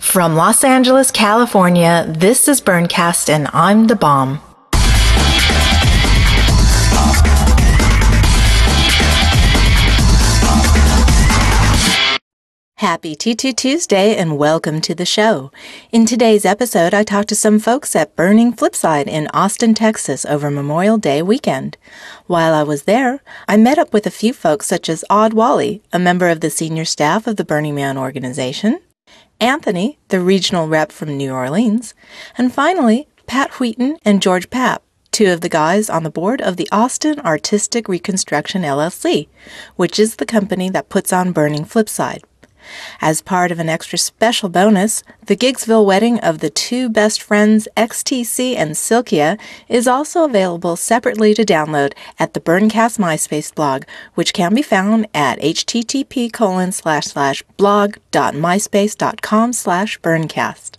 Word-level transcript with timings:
From 0.00 0.34
Los 0.34 0.64
Angeles, 0.64 1.12
California, 1.12 2.04
this 2.08 2.48
is 2.48 2.60
Burncast 2.60 3.28
and 3.28 3.46
I'm 3.52 3.86
the 3.86 3.94
bomb. 3.94 4.40
Happy 12.78 13.14
T2 13.14 13.54
Tuesday 13.54 14.16
and 14.16 14.38
welcome 14.38 14.80
to 14.80 14.94
the 14.94 15.04
show. 15.04 15.52
In 15.92 16.06
today's 16.06 16.46
episode, 16.46 16.94
I 16.94 17.04
talked 17.04 17.28
to 17.28 17.36
some 17.36 17.60
folks 17.60 17.94
at 17.94 18.16
Burning 18.16 18.54
Flipside 18.54 19.06
in 19.06 19.28
Austin, 19.34 19.74
Texas 19.74 20.24
over 20.24 20.50
Memorial 20.50 20.96
Day 20.96 21.20
weekend. 21.22 21.76
While 22.26 22.54
I 22.54 22.62
was 22.62 22.84
there, 22.84 23.22
I 23.46 23.58
met 23.58 23.78
up 23.78 23.92
with 23.92 24.06
a 24.06 24.10
few 24.10 24.32
folks 24.32 24.66
such 24.66 24.88
as 24.88 25.04
Odd 25.10 25.34
Wally, 25.34 25.82
a 25.92 25.98
member 25.98 26.28
of 26.30 26.40
the 26.40 26.50
senior 26.50 26.86
staff 26.86 27.26
of 27.26 27.36
the 27.36 27.44
Burning 27.44 27.74
Man 27.74 27.98
organization, 27.98 28.80
Anthony, 29.40 29.98
the 30.08 30.20
regional 30.20 30.68
rep 30.68 30.92
from 30.92 31.16
New 31.16 31.32
Orleans, 31.32 31.94
and 32.36 32.52
finally, 32.52 33.08
Pat 33.26 33.58
Wheaton 33.58 33.96
and 34.04 34.20
George 34.20 34.50
Papp, 34.50 34.78
two 35.10 35.30
of 35.32 35.40
the 35.40 35.48
guys 35.48 35.88
on 35.88 36.02
the 36.02 36.10
board 36.10 36.40
of 36.40 36.56
the 36.56 36.68
Austin 36.70 37.18
Artistic 37.20 37.88
Reconstruction 37.88 38.62
LLC, 38.62 39.28
which 39.76 39.98
is 39.98 40.16
the 40.16 40.26
company 40.26 40.68
that 40.70 40.88
puts 40.88 41.12
on 41.12 41.32
Burning 41.32 41.64
Flipside. 41.64 42.22
As 43.00 43.22
part 43.22 43.52
of 43.52 43.58
an 43.58 43.68
extra 43.68 43.98
special 43.98 44.48
bonus, 44.48 45.02
the 45.26 45.36
Gigsville 45.36 45.84
wedding 45.84 46.18
of 46.20 46.38
the 46.38 46.50
two 46.50 46.88
best 46.88 47.22
friends 47.22 47.68
XTC 47.76 48.56
and 48.56 48.72
Silkia 48.72 49.38
is 49.68 49.86
also 49.86 50.24
available 50.24 50.76
separately 50.76 51.34
to 51.34 51.44
download 51.44 51.92
at 52.18 52.34
the 52.34 52.40
Burncast 52.40 52.98
MySpace 52.98 53.54
blog, 53.54 53.84
which 54.14 54.32
can 54.32 54.54
be 54.54 54.62
found 54.62 55.06
at 55.14 55.38
http 55.40 56.32
colon 56.32 56.72
slash 56.72 57.06
slash 57.06 57.42
blog.myspace.com 57.56 59.52
slash 59.52 60.00
burncast. 60.00 60.76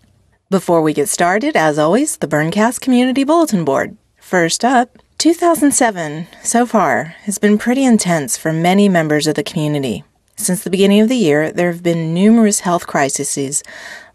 Before 0.50 0.82
we 0.82 0.94
get 0.94 1.08
started, 1.08 1.56
as 1.56 1.80
always, 1.80 2.18
the 2.18 2.28
Burncast 2.28 2.82
Community 2.82 3.24
Bulletin 3.24 3.64
Board. 3.64 3.96
First 4.18 4.66
up, 4.66 4.98
2007, 5.18 6.28
so 6.44 6.66
far, 6.66 7.16
has 7.24 7.38
been 7.38 7.58
pretty 7.58 7.86
intense 7.86 8.36
for 8.38 8.52
many 8.52 8.90
members 8.90 9.28
of 9.28 9.36
the 9.36 9.44
community. 9.44 10.04
Since 10.42 10.64
the 10.64 10.72
beginning 10.72 11.02
of 11.02 11.08
the 11.08 11.16
year, 11.16 11.52
there 11.52 11.72
have 11.72 11.84
been 11.84 12.16
numerous 12.16 12.62
health 12.62 12.88
crises, 12.88 13.62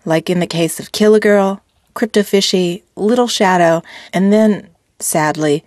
like 0.05 0.29
in 0.29 0.41
the 0.41 0.47
case 0.49 0.81
of 0.81 0.91
Killer 0.91 1.21
Girl, 1.21 1.63
Cryptofishy, 1.95 2.83
Little 2.97 3.29
Shadow, 3.29 3.85
and 4.13 4.33
then, 4.33 4.69
sadly, 4.99 5.65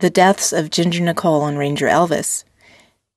the 0.00 0.10
deaths 0.10 0.52
of 0.52 0.68
Ginger 0.68 1.02
Nicole 1.02 1.46
and 1.46 1.56
Ranger 1.56 1.86
Elvis. 1.86 2.44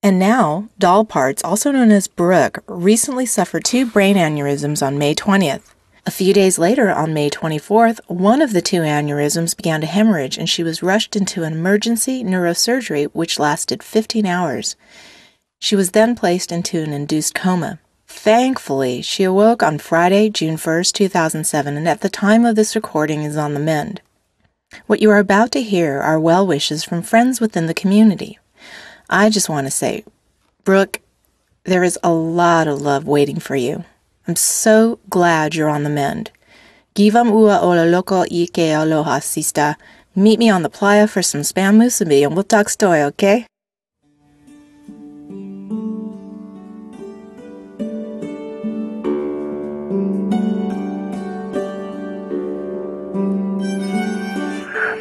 And 0.02 0.18
now, 0.18 0.70
Doll 0.80 1.04
Parts, 1.04 1.44
also 1.44 1.70
known 1.74 1.92
as 1.92 2.08
Brooke, 2.08 2.64
recently 2.66 3.26
suffered 3.26 3.66
two 3.66 3.86
brain 3.86 4.16
aneurysms 4.16 4.82
on 4.82 4.98
May 4.98 5.14
20th. 5.14 5.74
A 6.06 6.12
few 6.12 6.34
days 6.34 6.58
later, 6.58 6.90
on 6.90 7.14
May 7.14 7.30
24th, 7.30 8.00
one 8.08 8.42
of 8.42 8.54
the 8.54 8.62
two 8.62 8.84
aneurysms 8.84 9.56
began 9.56 9.82
to 9.82 9.88
hemorrhage 9.88 10.38
and 10.38 10.50
she 10.50 10.64
was 10.64 10.82
rushed 10.82 11.18
into 11.18 11.44
an 11.44 11.52
emergency 11.52 12.24
neurosurgery 12.24 13.10
which 13.12 13.38
lasted 13.38 13.84
15 13.84 14.26
hours. 14.26 14.78
She 15.60 15.76
was 15.76 15.92
then 15.92 16.16
placed 16.16 16.52
into 16.52 16.82
an 16.82 16.94
induced 16.94 17.36
coma. 17.36 17.80
Thankfully, 18.08 19.02
she 19.02 19.24
awoke 19.24 19.62
on 19.62 19.78
Friday, 19.78 20.30
June 20.30 20.56
1st, 20.56 20.94
2007, 20.94 21.78
and 21.78 21.88
at 21.88 22.02
the 22.02 22.10
time 22.10 22.46
of 22.46 22.56
this 22.56 22.76
recording 22.76 23.24
is 23.24 23.38
on 23.38 23.54
the 23.54 23.60
mend. 23.60 24.02
What 24.88 25.02
you 25.02 25.12
are 25.12 25.20
about 25.20 25.52
to 25.52 25.62
hear 25.62 26.00
are 26.00 26.20
well 26.20 26.48
wishes 26.48 26.84
from 26.84 27.02
friends 27.02 27.42
within 27.42 27.68
the 27.68 27.74
community. 27.74 28.40
I 29.10 29.30
just 29.30 29.50
want 29.50 29.68
to 29.68 29.72
say, 29.72 30.06
Brooke, 30.64 31.02
there 31.66 31.84
is 31.84 32.00
a 32.04 32.12
lot 32.12 32.68
of 32.68 32.82
love 32.82 33.06
waiting 33.06 33.40
for 33.40 33.56
you. 33.56 33.84
I'm 34.28 34.36
so 34.36 35.00
glad 35.10 35.56
you're 35.56 35.70
on 35.70 35.84
the 35.84 35.90
mend. 35.90 36.32
Givam 36.96 37.32
ua 37.32 37.60
ola 37.60 37.86
loco 37.86 38.22
ike 38.22 38.60
aloha, 38.60 39.20
sista. 39.20 39.76
Meet 40.16 40.40
me 40.40 40.50
on 40.50 40.64
the 40.64 40.70
playa 40.70 41.08
for 41.08 41.22
some 41.22 41.42
spam 41.42 41.78
musubi 41.78 42.26
and 42.26 42.34
we'll 42.34 42.44
talk 42.44 42.70
story, 42.70 43.02
okay? 43.04 43.46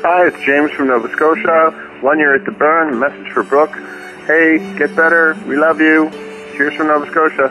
Hi, 0.00 0.26
it's 0.26 0.38
James 0.46 0.70
from 0.72 0.88
Nova 0.88 1.10
Scotia. 1.12 1.70
One 2.00 2.18
year 2.18 2.34
at 2.34 2.44
the 2.46 2.52
burn. 2.52 2.98
Message 2.98 3.30
for 3.32 3.42
Brooke. 3.42 3.76
Hey, 4.26 4.58
get 4.78 4.96
better. 4.96 5.36
We 5.46 5.56
love 5.56 5.80
you. 5.80 6.10
Cheers 6.56 6.74
from 6.76 6.86
Nova 6.86 7.10
Scotia. 7.10 7.48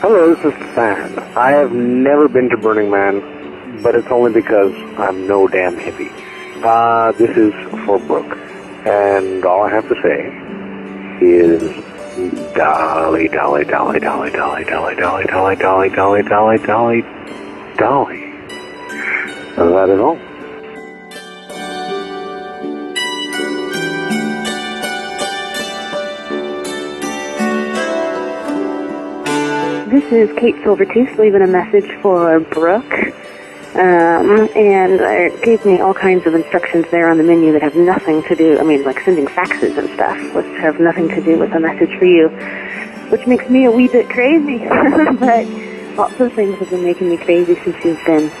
Hello, 0.00 0.34
this 0.34 0.44
is 0.44 0.74
Sam. 0.74 1.18
I 1.36 1.50
have 1.50 1.72
never 1.72 2.28
been 2.28 2.48
to 2.50 2.56
Burning 2.56 2.90
Man, 2.90 3.82
but 3.82 3.96
it's 3.96 4.06
only 4.08 4.32
because 4.32 4.72
I'm 4.98 5.26
no 5.26 5.48
damn 5.48 5.76
hippie. 5.76 6.12
Uh, 6.62 7.10
this 7.12 7.36
is 7.36 7.52
for 7.84 7.98
Brooke. 7.98 8.45
And 8.86 9.44
all 9.44 9.64
I 9.64 9.70
have 9.70 9.88
to 9.88 10.00
say 10.00 10.28
is 11.20 11.60
Dolly, 12.54 13.26
Dolly, 13.26 13.64
Dolly, 13.64 13.98
Dolly, 13.98 14.30
Dolly, 14.30 14.62
Dolly, 14.64 14.94
Dolly, 14.94 15.24
Dolly, 15.26 15.56
Dolly, 15.56 15.88
Dolly, 15.88 16.22
Dolly, 16.22 16.58
Dolly, 16.58 17.02
Dolly. 17.76 18.22
And 19.56 19.74
that 19.74 19.88
is 19.88 19.98
all. 19.98 20.16
This 29.90 30.12
is 30.12 30.38
Kate 30.38 30.54
Silvertooth 30.62 31.18
leaving 31.18 31.42
a 31.42 31.48
message 31.48 31.90
for 32.02 32.38
Brooke. 32.38 32.94
Um, 33.76 34.48
and 34.56 35.00
it 35.00 35.42
gave 35.44 35.64
me 35.66 35.80
all 35.80 35.92
kinds 35.92 36.26
of 36.26 36.34
instructions 36.34 36.86
there 36.90 37.10
on 37.10 37.18
the 37.18 37.24
menu 37.24 37.52
that 37.52 37.60
have 37.60 37.76
nothing 37.76 38.22
to 38.22 38.34
do, 38.34 38.58
I 38.58 38.62
mean, 38.62 38.84
like 38.84 38.98
sending 39.04 39.26
faxes 39.26 39.76
and 39.76 39.92
stuff, 39.92 40.16
which 40.34 40.46
have 40.60 40.80
nothing 40.80 41.08
to 41.08 41.20
do 41.20 41.38
with 41.38 41.52
a 41.52 41.60
message 41.60 41.92
for 41.98 42.06
you, 42.06 42.28
which 43.10 43.26
makes 43.26 43.48
me 43.50 43.66
a 43.66 43.70
wee 43.70 43.88
bit 43.88 44.08
crazy. 44.08 44.58
but 45.20 45.44
lots 45.98 46.18
of 46.20 46.32
things 46.32 46.58
have 46.58 46.70
been 46.70 46.84
making 46.84 47.10
me 47.10 47.18
crazy 47.18 47.54
since 47.64 47.76
you've 47.84 48.00
been. 48.06 48.32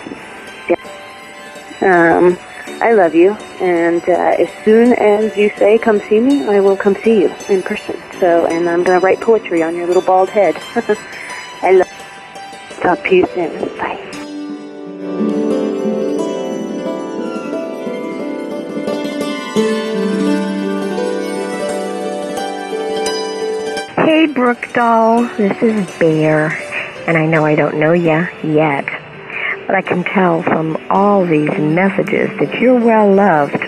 Yeah. 0.70 2.16
Um, 2.16 2.38
I 2.80 2.92
love 2.94 3.14
you, 3.14 3.32
and 3.60 4.02
uh, 4.08 4.42
as 4.42 4.48
soon 4.64 4.94
as 4.94 5.36
you 5.36 5.50
say 5.58 5.78
come 5.78 6.00
see 6.08 6.20
me, 6.20 6.46
I 6.46 6.60
will 6.60 6.78
come 6.78 6.94
see 7.04 7.20
you 7.20 7.34
in 7.50 7.62
person. 7.62 8.00
So, 8.20 8.46
and 8.46 8.70
I'm 8.70 8.84
going 8.84 8.98
to 8.98 9.04
write 9.04 9.20
poetry 9.20 9.62
on 9.62 9.76
your 9.76 9.86
little 9.86 10.02
bald 10.02 10.30
head. 10.30 10.56
I 11.62 11.72
love. 11.72 11.88
you. 11.88 12.82
Talk 12.82 13.04
to 13.04 13.14
you 13.14 13.26
soon. 13.34 13.76
Bye. 13.76 13.85
Hey, 24.06 24.26
Brooke 24.26 24.72
Doll. 24.72 25.22
This 25.36 25.60
is 25.60 25.98
Bear, 25.98 26.52
and 27.08 27.16
I 27.16 27.26
know 27.26 27.44
I 27.44 27.56
don't 27.56 27.80
know 27.80 27.92
you 27.92 28.24
yet, 28.44 28.84
but 29.66 29.74
I 29.74 29.82
can 29.82 30.04
tell 30.04 30.44
from 30.44 30.76
all 30.90 31.26
these 31.26 31.50
messages 31.58 32.30
that 32.38 32.60
you're 32.60 32.78
well 32.78 33.12
loved. 33.12 33.58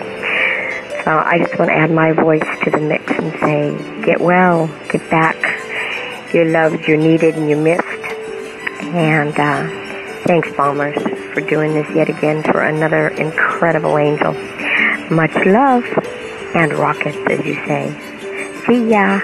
So 1.03 1.11
I 1.11 1.39
just 1.39 1.59
want 1.59 1.71
to 1.71 1.75
add 1.75 1.91
my 1.91 2.13
voice 2.13 2.45
to 2.63 2.71
the 2.71 2.79
mix 2.79 3.11
and 3.11 3.37
say, 3.41 4.05
get 4.05 4.21
well, 4.21 4.67
get 4.89 5.09
back. 5.09 5.35
You're 6.33 6.45
loved, 6.45 6.87
you're 6.87 6.95
needed, 6.95 7.35
and 7.35 7.49
you're 7.49 7.59
missed. 7.59 7.83
And 8.95 9.37
uh, 9.37 10.23
thanks, 10.23 10.49
Bombers, 10.55 11.03
for 11.33 11.41
doing 11.41 11.73
this 11.73 11.93
yet 11.93 12.07
again 12.07 12.43
for 12.43 12.61
another 12.61 13.09
incredible 13.09 13.97
angel. 13.97 14.31
Much 15.13 15.35
love 15.45 15.83
and 16.55 16.71
rockets, 16.75 17.17
as 17.29 17.45
you 17.45 17.55
say. 17.65 17.91
See 18.65 18.89
ya. 18.89 19.19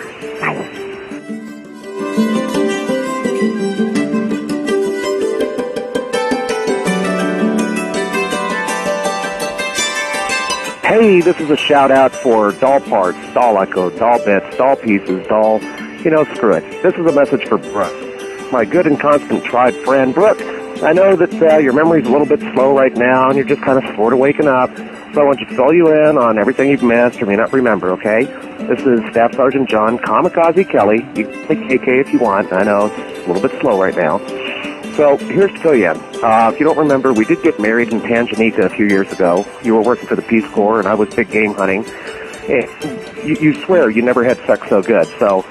Hey, 10.96 11.20
this 11.20 11.38
is 11.42 11.50
a 11.50 11.58
shout 11.58 11.92
out 11.92 12.14
for 12.14 12.54
doll 12.54 12.80
parts, 12.80 13.18
doll 13.34 13.60
echo, 13.60 13.90
doll 13.90 14.24
bits, 14.24 14.56
doll 14.56 14.78
pieces, 14.78 15.28
doll, 15.28 15.62
you 16.02 16.10
know, 16.10 16.24
screw 16.36 16.54
it. 16.54 16.62
This 16.84 16.94
is 16.94 17.06
a 17.06 17.12
message 17.12 17.46
for 17.50 17.58
Brooke, 17.58 18.50
my 18.50 18.64
good 18.64 18.88
and 18.88 18.98
constant 18.98 19.44
tried 19.44 19.76
friend. 19.84 20.14
Brooke, 20.14 20.40
I 20.82 20.94
know 20.94 21.18
that 21.18 21.34
uh, 21.34 21.58
your 21.58 21.74
memory's 21.74 22.08
a 22.08 22.10
little 22.10 22.26
bit 22.26 22.40
slow 22.54 22.74
right 22.74 22.96
now 22.96 23.28
and 23.28 23.36
you're 23.36 23.46
just 23.46 23.62
kind 23.62 23.78
of 23.78 23.96
sort 23.98 24.14
of 24.14 24.20
waking 24.20 24.48
up. 24.48 24.74
So 25.14 25.22
I 25.22 25.26
want 25.26 25.40
to 25.40 25.48
fill 25.54 25.74
you 25.74 25.92
in 25.92 26.18
on 26.18 26.40
everything 26.40 26.70
you've 26.70 26.82
missed 26.82 27.22
or 27.22 27.26
may 27.26 27.36
not 27.36 27.52
remember, 27.52 27.92
okay? 27.92 28.24
This 28.60 28.80
is 28.80 29.02
Staff 29.12 29.36
Sergeant 29.36 29.68
John 29.68 29.98
Kamikaze 29.98 30.70
Kelly. 30.72 31.06
You 31.14 31.28
can 31.28 31.48
say 31.48 31.56
KK 31.58 32.06
if 32.06 32.14
you 32.14 32.20
want. 32.20 32.54
I 32.54 32.64
know 32.64 32.86
it's 32.86 33.26
a 33.26 33.34
little 33.34 33.42
bit 33.42 33.60
slow 33.60 33.82
right 33.82 33.98
now. 33.98 34.20
So 34.96 35.18
here's 35.18 35.52
to 35.62 35.78
you. 35.78 35.90
Uh, 35.90 36.52
if 36.54 36.58
you 36.58 36.66
don't 36.66 36.78
remember, 36.78 37.12
we 37.12 37.26
did 37.26 37.44
get 37.44 37.60
married 37.60 37.92
in 37.92 38.00
Tanganyika 38.00 38.60
a 38.60 38.70
few 38.70 38.86
years 38.86 39.12
ago. 39.12 39.46
You 39.62 39.76
were 39.76 39.82
working 39.82 40.08
for 40.08 40.16
the 40.16 40.22
Peace 40.22 40.48
Corps, 40.52 40.80
and 40.80 40.88
I 40.88 40.94
was 40.94 41.14
big 41.14 41.30
game 41.30 41.54
hunting. 41.54 41.86
And 42.48 43.28
you, 43.28 43.36
you 43.42 43.66
swear 43.66 43.90
you 43.90 44.02
never 44.02 44.24
had 44.24 44.38
sex 44.46 44.70
so 44.70 44.82
good. 44.82 45.06
So 45.20 45.46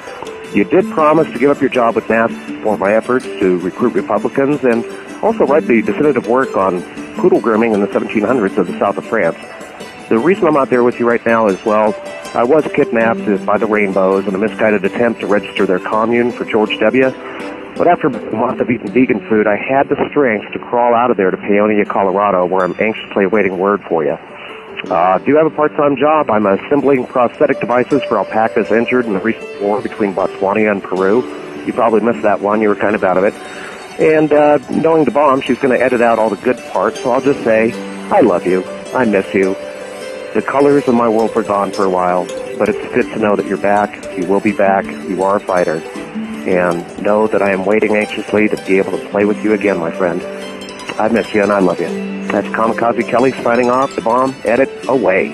you 0.54 0.64
did 0.64 0.90
promise 0.92 1.30
to 1.30 1.38
give 1.38 1.50
up 1.50 1.60
your 1.60 1.68
job 1.68 1.94
with 1.94 2.04
NASA 2.04 2.62
for 2.62 2.78
my 2.78 2.94
efforts 2.94 3.26
to 3.26 3.58
recruit 3.58 3.92
Republicans 3.92 4.64
and 4.64 4.82
also 5.22 5.44
write 5.44 5.64
the 5.64 5.82
definitive 5.82 6.26
work 6.26 6.56
on 6.56 6.80
poodle 7.16 7.40
grooming 7.40 7.74
in 7.74 7.82
the 7.82 7.88
1700s 7.88 8.56
of 8.56 8.66
the 8.66 8.78
south 8.78 8.96
of 8.96 9.04
France. 9.04 9.36
The 10.08 10.18
reason 10.18 10.46
I'm 10.46 10.56
out 10.56 10.70
there 10.70 10.84
with 10.84 10.98
you 10.98 11.06
right 11.06 11.24
now 11.26 11.48
is, 11.48 11.62
well, 11.66 11.94
I 12.34 12.44
was 12.44 12.64
kidnapped 12.74 13.44
by 13.44 13.58
the 13.58 13.66
Rainbows 13.66 14.26
in 14.26 14.34
a 14.34 14.38
misguided 14.38 14.86
attempt 14.86 15.20
to 15.20 15.26
register 15.26 15.66
their 15.66 15.80
commune 15.80 16.32
for 16.32 16.46
George 16.46 16.78
W. 16.80 17.10
But 17.76 17.88
after 17.88 18.06
a 18.06 18.36
month 18.36 18.60
of 18.60 18.70
eating 18.70 18.92
vegan 18.92 19.28
food, 19.28 19.48
I 19.48 19.56
had 19.56 19.88
the 19.88 19.96
strength 20.08 20.52
to 20.52 20.60
crawl 20.60 20.94
out 20.94 21.10
of 21.10 21.16
there 21.16 21.32
to 21.32 21.36
Paonia, 21.36 21.88
Colorado, 21.88 22.46
where 22.46 22.64
I'm 22.64 22.74
anxiously 22.78 23.24
awaiting 23.24 23.58
word 23.58 23.82
for 23.88 24.04
you. 24.04 24.16
Uh, 24.90 25.18
do 25.18 25.34
have 25.34 25.46
a 25.46 25.50
part-time 25.50 25.96
job. 25.96 26.30
I'm 26.30 26.46
assembling 26.46 27.06
prosthetic 27.06 27.58
devices 27.58 28.02
for 28.04 28.18
alpacas 28.18 28.70
injured 28.70 29.06
in 29.06 29.14
the 29.14 29.20
recent 29.20 29.60
war 29.60 29.80
between 29.80 30.14
Botswana 30.14 30.70
and 30.70 30.82
Peru. 30.82 31.22
You 31.64 31.72
probably 31.72 32.00
missed 32.00 32.22
that 32.22 32.40
one. 32.40 32.60
You 32.60 32.68
were 32.68 32.76
kind 32.76 32.94
of 32.94 33.02
out 33.02 33.16
of 33.16 33.24
it. 33.24 33.34
And 34.00 34.32
uh, 34.32 34.58
knowing 34.70 35.04
the 35.04 35.10
bomb, 35.10 35.40
she's 35.40 35.58
going 35.58 35.76
to 35.76 35.82
edit 35.82 36.00
out 36.00 36.20
all 36.20 36.30
the 36.30 36.36
good 36.36 36.58
parts. 36.72 37.02
So 37.02 37.10
I'll 37.10 37.22
just 37.22 37.42
say, 37.42 37.72
I 38.10 38.20
love 38.20 38.46
you. 38.46 38.62
I 38.94 39.04
miss 39.04 39.32
you. 39.34 39.54
The 40.34 40.44
colors 40.46 40.86
of 40.86 40.94
my 40.94 41.08
world 41.08 41.34
were 41.34 41.42
gone 41.42 41.72
for 41.72 41.84
a 41.84 41.90
while, 41.90 42.26
but 42.58 42.68
it's 42.68 42.94
good 42.94 43.12
to 43.14 43.18
know 43.18 43.34
that 43.34 43.46
you're 43.46 43.56
back. 43.56 44.16
You 44.16 44.26
will 44.26 44.40
be 44.40 44.52
back. 44.52 44.84
You 44.84 45.22
are 45.24 45.36
a 45.36 45.40
fighter 45.40 45.80
and 46.46 47.02
know 47.02 47.26
that 47.26 47.42
I 47.42 47.50
am 47.50 47.64
waiting 47.64 47.96
anxiously 47.96 48.48
to 48.48 48.56
be 48.64 48.78
able 48.78 48.92
to 48.92 49.08
play 49.08 49.24
with 49.24 49.42
you 49.42 49.52
again, 49.52 49.78
my 49.78 49.90
friend. 49.90 50.22
I 50.98 51.08
miss 51.08 51.32
you 51.34 51.42
and 51.42 51.52
I 51.52 51.58
love 51.58 51.80
you. 51.80 51.88
That's 52.28 52.46
Kamikaze 52.48 53.08
Kelly 53.08 53.32
signing 53.42 53.70
off. 53.70 53.94
The 53.94 54.02
bomb, 54.02 54.34
edit, 54.44 54.68
away. 54.88 55.28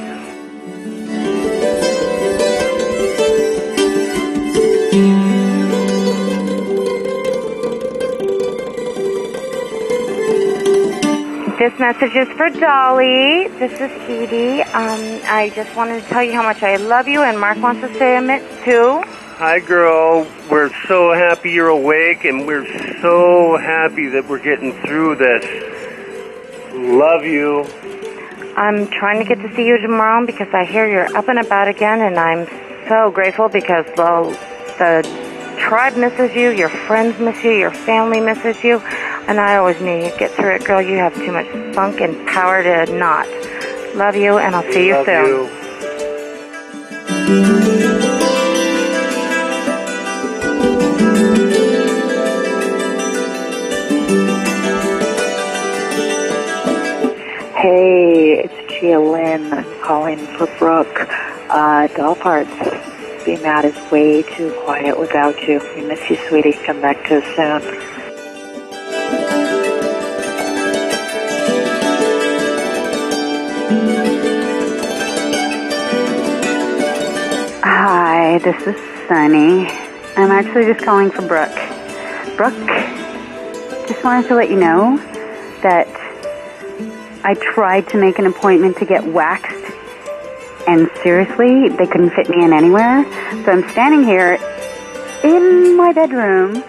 This 11.58 11.78
message 11.78 12.16
is 12.16 12.28
for 12.38 12.48
Dolly. 12.48 13.48
This 13.58 13.72
is 13.72 13.90
Edie. 14.08 14.62
Um, 14.62 15.20
I 15.24 15.52
just 15.54 15.76
wanted 15.76 16.02
to 16.02 16.08
tell 16.08 16.22
you 16.22 16.32
how 16.32 16.42
much 16.42 16.62
I 16.62 16.76
love 16.76 17.06
you, 17.06 17.20
and 17.22 17.38
Mark 17.38 17.58
wants 17.58 17.82
to 17.82 17.94
say 17.98 18.16
it 18.16 18.64
too. 18.64 19.19
Hi, 19.40 19.58
girl. 19.58 20.28
We're 20.50 20.68
so 20.86 21.14
happy 21.14 21.52
you're 21.52 21.68
awake, 21.68 22.26
and 22.26 22.46
we're 22.46 22.66
so 23.00 23.56
happy 23.56 24.06
that 24.08 24.28
we're 24.28 24.38
getting 24.38 24.78
through 24.82 25.16
this. 25.16 25.42
Love 26.74 27.24
you. 27.24 27.64
I'm 28.56 28.86
trying 28.88 29.18
to 29.18 29.24
get 29.24 29.40
to 29.40 29.56
see 29.56 29.64
you 29.64 29.78
tomorrow 29.78 30.26
because 30.26 30.48
I 30.52 30.66
hear 30.66 30.86
you're 30.86 31.16
up 31.16 31.28
and 31.28 31.38
about 31.38 31.68
again, 31.68 32.02
and 32.02 32.18
I'm 32.18 32.46
so 32.86 33.10
grateful 33.10 33.48
because 33.48 33.86
the, 33.96 34.38
the 34.76 35.08
tribe 35.58 35.96
misses 35.96 36.36
you, 36.36 36.50
your 36.50 36.68
friends 36.68 37.18
miss 37.18 37.42
you, 37.42 37.52
your 37.52 37.72
family 37.72 38.20
misses 38.20 38.62
you, 38.62 38.80
and 39.26 39.40
I 39.40 39.56
always 39.56 39.80
knew 39.80 40.04
you'd 40.04 40.18
get 40.18 40.32
through 40.32 40.56
it, 40.56 40.66
girl. 40.66 40.82
You 40.82 40.98
have 40.98 41.14
too 41.14 41.32
much 41.32 41.46
spunk 41.72 42.02
and 42.02 42.28
power 42.28 42.62
to 42.62 42.92
not. 42.92 43.26
Love 43.96 44.16
you, 44.16 44.36
and 44.36 44.54
I'll 44.54 44.70
see 44.70 44.88
you 44.88 44.96
Love 44.96 45.06
soon. 45.06 45.24
You. 47.86 47.89
Calling 59.90 60.24
for 60.38 60.46
Brooke. 60.56 61.08
Uh, 61.48 61.88
doll 61.96 62.14
parts. 62.14 62.48
The 63.24 63.36
mat 63.42 63.64
is 63.64 63.74
way 63.90 64.22
too 64.22 64.56
quiet 64.62 64.96
without 64.96 65.36
you. 65.42 65.60
We 65.74 65.82
miss 65.84 66.08
you, 66.08 66.16
sweetie. 66.28 66.52
Come 66.64 66.80
back 66.80 67.04
to 67.08 67.18
us 67.18 67.24
soon. 67.34 67.60
Hi, 77.64 78.38
this 78.44 78.62
is 78.68 79.08
Sunny. 79.08 79.66
I'm 80.16 80.30
actually 80.30 80.72
just 80.72 80.84
calling 80.84 81.10
for 81.10 81.22
Brooke. 81.22 81.50
Brooke, 82.36 82.54
just 83.88 84.04
wanted 84.04 84.28
to 84.28 84.36
let 84.36 84.50
you 84.50 84.56
know 84.56 84.98
that 85.64 85.88
I 87.22 87.34
tried 87.34 87.88
to 87.88 87.98
make 87.98 88.18
an 88.20 88.26
appointment 88.26 88.78
to 88.78 88.86
get 88.86 89.04
waxed, 89.04 89.69
and 90.66 90.90
seriously, 91.02 91.68
they 91.68 91.86
couldn't 91.86 92.10
fit 92.10 92.28
me 92.28 92.44
in 92.44 92.52
anywhere. 92.52 93.04
So 93.44 93.52
I'm 93.52 93.68
standing 93.70 94.04
here 94.04 94.38
in 95.24 95.76
my 95.76 95.92
bedroom, 95.92 96.62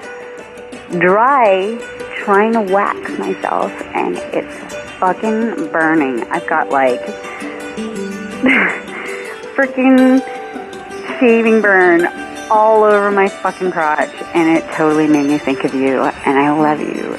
dry, 0.99 1.77
trying 2.15 2.53
to 2.53 2.61
wax 2.61 3.17
myself, 3.17 3.71
and 3.93 4.17
it's 4.33 4.75
fucking 4.99 5.71
burning. 5.71 6.23
I've 6.31 6.47
got 6.47 6.69
like 6.69 7.01
freaking 9.55 10.21
shaving 11.19 11.61
burn 11.61 12.05
all 12.49 12.83
over 12.83 13.11
my 13.11 13.29
fucking 13.29 13.71
crotch, 13.71 14.13
and 14.33 14.57
it 14.57 14.69
totally 14.73 15.07
made 15.07 15.27
me 15.27 15.37
think 15.37 15.63
of 15.63 15.73
you, 15.73 16.01
and 16.01 16.37
I 16.37 16.51
love 16.51 16.79
you 16.79 17.17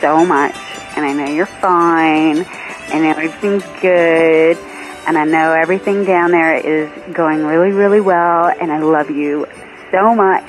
so 0.00 0.24
much, 0.24 0.56
and 0.96 1.04
I 1.04 1.12
know 1.12 1.26
you're 1.32 1.46
fine 1.46 2.44
and 2.92 3.04
everything's 3.04 3.64
good, 3.80 4.58
and 5.06 5.18
I 5.18 5.24
know 5.24 5.52
everything 5.52 6.04
down 6.04 6.30
there 6.30 6.54
is 6.54 6.90
going 7.12 7.44
really, 7.44 7.72
really 7.72 8.00
well, 8.00 8.48
and 8.48 8.72
I 8.72 8.78
love 8.78 9.10
you 9.10 9.46
so 9.90 10.14
much. 10.14 10.44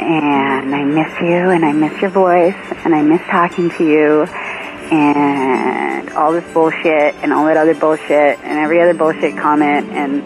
And 0.00 0.74
I 0.74 0.84
miss 0.84 1.20
you, 1.20 1.50
and 1.50 1.64
I 1.64 1.72
miss 1.72 2.00
your 2.00 2.10
voice, 2.10 2.56
and 2.84 2.94
I 2.94 3.02
miss 3.02 3.20
talking 3.28 3.68
to 3.70 3.84
you, 3.84 4.22
and 4.90 6.08
all 6.10 6.32
this 6.32 6.50
bullshit, 6.54 7.14
and 7.16 7.32
all 7.32 7.44
that 7.46 7.58
other 7.58 7.74
bullshit, 7.74 8.38
and 8.40 8.58
every 8.58 8.80
other 8.80 8.94
bullshit 8.94 9.36
comment, 9.36 9.90
and 9.90 10.22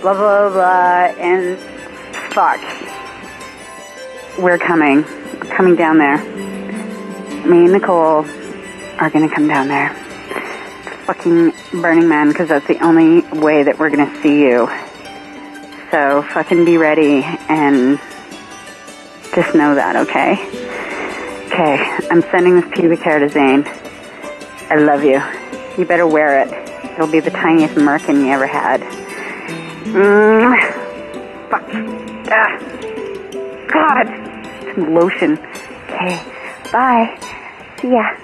blah, 0.00 0.14
blah, 0.14 0.48
blah, 0.48 1.22
and 1.22 1.58
fuck. 2.32 2.60
We're 4.38 4.58
coming. 4.58 5.04
Coming 5.50 5.76
down 5.76 5.98
there. 5.98 6.18
Me 7.46 7.64
and 7.64 7.72
Nicole 7.72 8.24
are 8.98 9.10
gonna 9.10 9.28
come 9.28 9.46
down 9.46 9.68
there 9.68 10.07
fucking 11.08 11.54
Burning 11.80 12.06
Man 12.06 12.28
because 12.28 12.50
that's 12.50 12.66
the 12.68 12.84
only 12.84 13.22
way 13.40 13.62
that 13.62 13.78
we're 13.78 13.88
gonna 13.88 14.14
see 14.22 14.40
you. 14.42 14.68
So 15.90 16.22
fucking 16.34 16.66
be 16.66 16.76
ready 16.76 17.22
and 17.48 17.98
just 19.34 19.54
know 19.54 19.74
that, 19.74 19.96
okay? 19.96 20.32
Okay, 21.46 22.06
I'm 22.10 22.20
sending 22.30 22.60
this 22.60 22.70
pubic 22.74 23.00
hair 23.00 23.20
to 23.20 23.28
Zane. 23.30 23.64
I 24.68 24.76
love 24.76 25.02
you. 25.02 25.22
You 25.78 25.86
better 25.86 26.06
wear 26.06 26.42
it. 26.42 26.52
It'll 26.92 27.10
be 27.10 27.20
the 27.20 27.30
tiniest 27.30 27.76
merkin 27.76 28.26
you 28.26 28.30
ever 28.30 28.46
had. 28.46 28.82
Mm. 29.88 30.58
Fuck. 31.48 31.64
Ah. 32.30 32.58
God. 33.72 34.74
Some 34.74 34.94
lotion. 34.94 35.38
Okay. 35.84 36.22
Bye. 36.70 37.18
See 37.80 37.92
ya. 37.92 38.14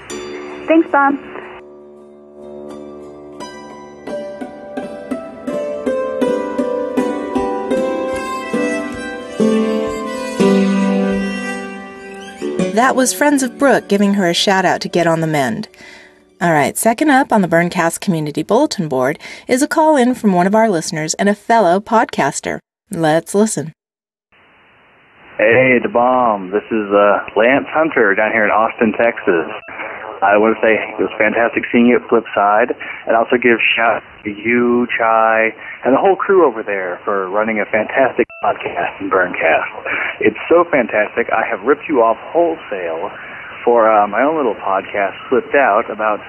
Thanks, 0.66 0.90
Bob. 0.90 1.33
That 12.74 12.96
was 12.96 13.14
Friends 13.14 13.44
of 13.44 13.56
Brooke 13.56 13.86
giving 13.86 14.14
her 14.14 14.28
a 14.28 14.34
shout 14.34 14.64
out 14.64 14.80
to 14.80 14.88
get 14.88 15.06
on 15.06 15.20
the 15.20 15.28
mend. 15.28 15.68
All 16.40 16.50
right, 16.50 16.76
second 16.76 17.08
up 17.08 17.32
on 17.32 17.40
the 17.40 17.46
Burncast 17.46 18.00
Community 18.00 18.42
Bulletin 18.42 18.88
Board 18.88 19.20
is 19.46 19.62
a 19.62 19.68
call 19.68 19.96
in 19.96 20.16
from 20.16 20.32
one 20.32 20.48
of 20.48 20.56
our 20.56 20.68
listeners 20.68 21.14
and 21.14 21.28
a 21.28 21.36
fellow 21.36 21.78
podcaster. 21.78 22.58
Let's 22.90 23.32
listen. 23.32 23.72
Hey, 25.38 25.78
the 25.80 25.88
bomb. 25.88 26.50
This 26.50 26.66
is 26.72 26.90
uh, 26.90 27.22
Lance 27.36 27.70
Hunter 27.70 28.12
down 28.16 28.32
here 28.32 28.44
in 28.44 28.50
Austin, 28.50 28.92
Texas. 28.98 29.46
I 30.24 30.40
want 30.40 30.56
to 30.56 30.60
say 30.64 30.80
it 30.80 30.96
was 30.96 31.12
fantastic 31.20 31.68
seeing 31.68 31.92
you 31.92 32.00
at 32.00 32.04
Flipside, 32.08 32.72
and 33.04 33.12
also 33.12 33.36
give 33.36 33.60
shout 33.60 34.00
to 34.24 34.32
you, 34.32 34.88
Chai, 34.88 35.52
and 35.84 35.92
the 35.92 36.00
whole 36.00 36.16
crew 36.16 36.48
over 36.48 36.64
there 36.64 36.96
for 37.04 37.28
running 37.28 37.60
a 37.60 37.68
fantastic 37.68 38.24
podcast 38.40 39.04
Burncast. 39.12 39.68
It's 40.24 40.40
so 40.48 40.64
fantastic. 40.72 41.28
I 41.28 41.44
have 41.44 41.60
ripped 41.68 41.84
you 41.88 42.00
off 42.00 42.16
wholesale 42.32 43.12
for 43.64 43.92
uh, 43.92 44.08
my 44.08 44.24
own 44.24 44.36
little 44.36 44.56
podcast, 44.56 45.12
Flipped 45.28 45.54
Out, 45.54 45.92
about 45.92 46.20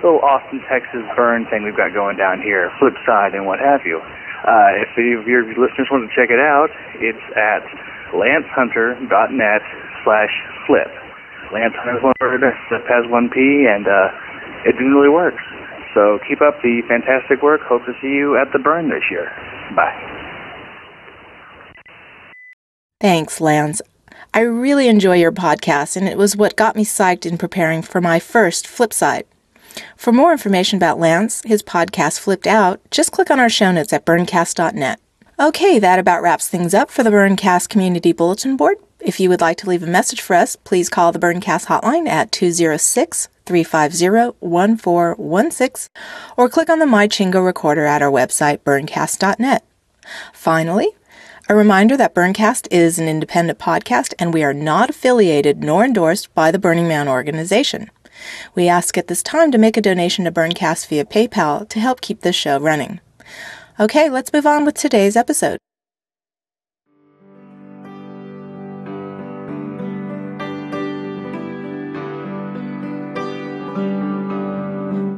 little 0.00 0.20
Austin, 0.20 0.64
Texas 0.68 1.04
burn 1.16 1.44
thing 1.48 1.64
we've 1.64 1.76
got 1.76 1.92
going 1.92 2.16
down 2.16 2.40
here, 2.40 2.72
Flipside 2.80 3.36
and 3.36 3.44
what 3.44 3.60
have 3.60 3.84
you. 3.84 4.00
Uh, 4.44 4.84
if 4.84 4.88
any 4.96 5.12
of 5.16 5.28
your 5.28 5.44
listeners 5.56 5.88
want 5.90 6.04
to 6.04 6.12
check 6.12 6.28
it 6.28 6.40
out, 6.40 6.68
it's 7.00 7.24
at 7.36 7.64
lancehunter.net 8.12 9.62
slash 10.04 10.32
flip. 10.66 10.92
Lance 11.52 11.74
is 11.74 12.02
one 12.02 12.14
word, 12.20 12.40
Flip 12.68 12.82
has 12.88 13.04
one 13.10 13.28
P, 13.28 13.66
and 13.68 13.86
uh, 13.86 14.08
it 14.64 14.76
really 14.78 15.08
works. 15.08 15.42
So 15.94 16.18
keep 16.28 16.42
up 16.42 16.60
the 16.62 16.82
fantastic 16.88 17.42
work. 17.42 17.60
Hope 17.62 17.84
to 17.86 17.92
see 18.02 18.08
you 18.08 18.36
at 18.36 18.52
the 18.52 18.58
burn 18.58 18.88
this 18.90 19.04
year. 19.10 19.30
Bye. 19.76 19.94
Thanks, 23.00 23.40
Lance. 23.40 23.80
I 24.32 24.40
really 24.40 24.88
enjoy 24.88 25.16
your 25.16 25.30
podcast, 25.30 25.96
and 25.96 26.08
it 26.08 26.18
was 26.18 26.36
what 26.36 26.56
got 26.56 26.74
me 26.74 26.84
psyched 26.84 27.24
in 27.26 27.38
preparing 27.38 27.82
for 27.82 28.00
my 28.00 28.18
first 28.18 28.66
Flipside. 28.66 29.24
For 29.96 30.12
more 30.12 30.32
information 30.32 30.76
about 30.76 30.98
Lance, 30.98 31.42
his 31.44 31.62
podcast 31.62 32.18
Flipped 32.18 32.46
Out, 32.46 32.80
just 32.90 33.12
click 33.12 33.30
on 33.30 33.38
our 33.38 33.48
show 33.48 33.70
notes 33.70 33.92
at 33.92 34.04
burncast.net. 34.04 35.00
Okay, 35.38 35.78
that 35.78 35.98
about 35.98 36.22
wraps 36.22 36.48
things 36.48 36.74
up 36.74 36.90
for 36.90 37.02
the 37.02 37.10
Burncast 37.10 37.68
Community 37.68 38.12
Bulletin 38.12 38.56
Board. 38.56 38.78
If 39.04 39.20
you 39.20 39.28
would 39.28 39.42
like 39.42 39.58
to 39.58 39.68
leave 39.68 39.82
a 39.82 39.86
message 39.86 40.22
for 40.22 40.34
us, 40.34 40.56
please 40.56 40.88
call 40.88 41.12
the 41.12 41.18
Burncast 41.18 41.66
hotline 41.66 42.08
at 42.08 42.32
206 42.32 43.28
350 43.44 44.38
1416 44.40 45.90
or 46.38 46.48
click 46.48 46.70
on 46.70 46.78
the 46.78 46.86
MyChingo 46.86 47.44
recorder 47.44 47.84
at 47.84 48.00
our 48.00 48.10
website, 48.10 48.60
burncast.net. 48.60 49.62
Finally, 50.32 50.88
a 51.50 51.54
reminder 51.54 51.98
that 51.98 52.14
Burncast 52.14 52.66
is 52.70 52.98
an 52.98 53.06
independent 53.06 53.58
podcast 53.58 54.14
and 54.18 54.32
we 54.32 54.42
are 54.42 54.54
not 54.54 54.88
affiliated 54.88 55.62
nor 55.62 55.84
endorsed 55.84 56.34
by 56.34 56.50
the 56.50 56.58
Burning 56.58 56.88
Man 56.88 57.06
organization. 57.06 57.90
We 58.54 58.68
ask 58.68 58.96
at 58.96 59.08
this 59.08 59.22
time 59.22 59.52
to 59.52 59.58
make 59.58 59.76
a 59.76 59.82
donation 59.82 60.24
to 60.24 60.32
Burncast 60.32 60.88
via 60.88 61.04
PayPal 61.04 61.68
to 61.68 61.78
help 61.78 62.00
keep 62.00 62.22
this 62.22 62.36
show 62.36 62.58
running. 62.58 63.00
Okay, 63.78 64.08
let's 64.08 64.32
move 64.32 64.46
on 64.46 64.64
with 64.64 64.76
today's 64.76 65.14
episode. 65.14 65.58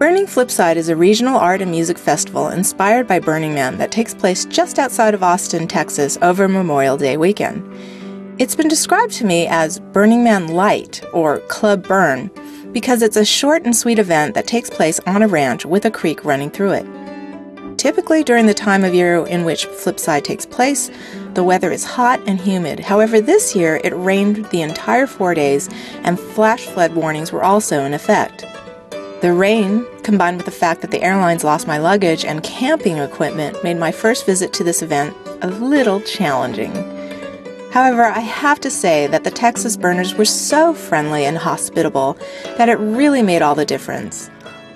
Burning 0.06 0.26
Flipside 0.26 0.76
is 0.76 0.88
a 0.88 0.94
regional 0.94 1.36
art 1.36 1.60
and 1.60 1.72
music 1.72 1.98
festival 1.98 2.50
inspired 2.50 3.08
by 3.08 3.18
Burning 3.18 3.54
Man 3.54 3.76
that 3.78 3.90
takes 3.90 4.14
place 4.14 4.44
just 4.44 4.78
outside 4.78 5.14
of 5.14 5.24
Austin, 5.24 5.66
Texas 5.66 6.16
over 6.22 6.46
Memorial 6.46 6.96
Day 6.96 7.16
weekend. 7.16 7.68
It's 8.40 8.54
been 8.54 8.68
described 8.68 9.14
to 9.14 9.26
me 9.26 9.48
as 9.48 9.80
Burning 9.80 10.22
Man 10.22 10.46
Light 10.46 11.02
or 11.12 11.40
Club 11.48 11.88
Burn 11.88 12.30
because 12.70 13.02
it's 13.02 13.16
a 13.16 13.24
short 13.24 13.64
and 13.64 13.74
sweet 13.74 13.98
event 13.98 14.36
that 14.36 14.46
takes 14.46 14.70
place 14.70 15.00
on 15.08 15.22
a 15.22 15.26
ranch 15.26 15.66
with 15.66 15.84
a 15.84 15.90
creek 15.90 16.24
running 16.24 16.50
through 16.50 16.74
it. 16.74 16.86
Typically, 17.76 18.22
during 18.22 18.46
the 18.46 18.54
time 18.54 18.84
of 18.84 18.94
year 18.94 19.26
in 19.26 19.44
which 19.44 19.66
Flipside 19.66 20.22
takes 20.22 20.46
place, 20.46 20.88
the 21.34 21.42
weather 21.42 21.72
is 21.72 21.84
hot 21.84 22.20
and 22.28 22.40
humid. 22.40 22.78
However, 22.78 23.20
this 23.20 23.56
year 23.56 23.80
it 23.82 23.92
rained 23.96 24.44
the 24.50 24.62
entire 24.62 25.08
four 25.08 25.34
days 25.34 25.68
and 26.04 26.20
flash 26.20 26.64
flood 26.64 26.94
warnings 26.94 27.32
were 27.32 27.42
also 27.42 27.82
in 27.82 27.92
effect. 27.92 28.46
The 29.22 29.32
rain, 29.32 29.86
combined 30.02 30.36
with 30.36 30.44
the 30.44 30.52
fact 30.52 30.82
that 30.82 30.90
the 30.90 31.02
airlines 31.02 31.42
lost 31.42 31.66
my 31.66 31.78
luggage 31.78 32.24
and 32.24 32.42
camping 32.42 32.98
equipment, 32.98 33.64
made 33.64 33.78
my 33.78 33.90
first 33.90 34.26
visit 34.26 34.52
to 34.52 34.64
this 34.64 34.82
event 34.82 35.16
a 35.40 35.48
little 35.48 36.00
challenging. 36.02 36.72
However, 37.72 38.04
I 38.04 38.20
have 38.20 38.60
to 38.60 38.70
say 38.70 39.06
that 39.06 39.24
the 39.24 39.30
Texas 39.30 39.76
burners 39.76 40.14
were 40.14 40.24
so 40.24 40.74
friendly 40.74 41.24
and 41.24 41.38
hospitable 41.38 42.18
that 42.58 42.68
it 42.68 42.78
really 42.78 43.22
made 43.22 43.42
all 43.42 43.54
the 43.54 43.64
difference. 43.64 44.30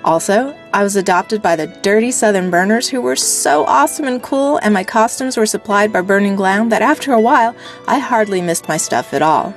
Also, 0.04 0.56
I 0.72 0.82
was 0.82 0.96
adopted 0.96 1.42
by 1.42 1.56
the 1.56 1.66
dirty 1.66 2.10
Southern 2.10 2.50
burners 2.50 2.88
who 2.88 3.02
were 3.02 3.16
so 3.16 3.64
awesome 3.66 4.06
and 4.06 4.22
cool, 4.22 4.56
and 4.62 4.72
my 4.72 4.84
costumes 4.84 5.36
were 5.36 5.46
supplied 5.46 5.92
by 5.92 6.00
Burning 6.00 6.36
Glam 6.36 6.70
that 6.70 6.80
after 6.80 7.12
a 7.12 7.20
while, 7.20 7.54
I 7.86 7.98
hardly 7.98 8.40
missed 8.40 8.68
my 8.68 8.78
stuff 8.78 9.12
at 9.12 9.20
all. 9.20 9.54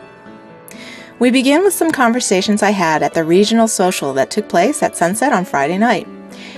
We 1.20 1.30
begin 1.30 1.64
with 1.64 1.74
some 1.74 1.92
conversations 1.92 2.64
I 2.64 2.72
had 2.72 3.04
at 3.04 3.14
the 3.14 3.24
regional 3.24 3.68
social 3.68 4.14
that 4.14 4.32
took 4.32 4.50
place 4.50 4.82
at 4.82 4.98
sunset 4.98 5.32
on 5.32 5.46
Friday 5.46 5.78
night. 5.78 6.08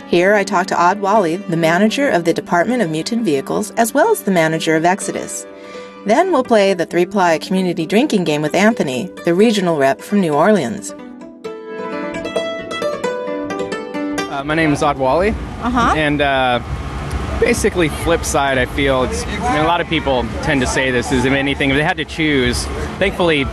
Here 0.08 0.34
I 0.34 0.46
talked 0.46 0.70
to 0.70 0.82
Odd 0.82 1.02
Wally, 1.02 1.36
the 1.36 1.58
manager 1.58 2.10
of 2.10 2.24
the 2.24 2.34
Department 2.34 2.82
of 2.82 2.90
Mutant 2.90 3.26
Vehicles, 3.26 3.72
as 3.72 3.94
well 3.94 4.12
as 4.12 4.24
the 4.24 4.32
manager 4.32 4.78
of 4.78 4.86
Exodus. 4.86 5.46
Then 6.06 6.32
we'll 6.32 6.44
play 6.44 6.74
the 6.74 6.86
three 6.86 7.06
ply 7.06 7.38
community 7.38 7.86
drinking 7.86 8.24
game 8.24 8.42
with 8.42 8.56
Anthony, 8.56 9.12
the 9.26 9.34
regional 9.34 9.78
rep 9.78 10.00
from 10.00 10.22
New 10.22 10.34
Orleans. 10.34 10.92
Uh, 14.32 14.44
my 14.46 14.56
name 14.56 14.72
is 14.72 14.82
Odd 14.82 14.98
Wally. 14.98 15.30
Uh-huh. 15.32 15.94
And 15.98 16.22
uh, 16.22 16.60
basically, 17.42 17.90
flip 17.90 18.24
side, 18.24 18.58
I 18.58 18.68
feel 18.68 19.04
it's. 19.04 19.24
I 19.26 19.54
mean, 19.56 19.66
a 19.66 19.68
lot 19.68 19.82
of 19.82 19.88
people 19.88 20.24
tend 20.44 20.62
to 20.62 20.68
say 20.68 20.92
this 20.92 21.12
is 21.12 21.26
if 21.26 21.34
anything, 21.34 21.72
if 21.72 21.76
they 21.76 21.84
had 21.84 21.98
to 21.98 22.06
choose, 22.06 22.66
thankfully, 23.00 23.46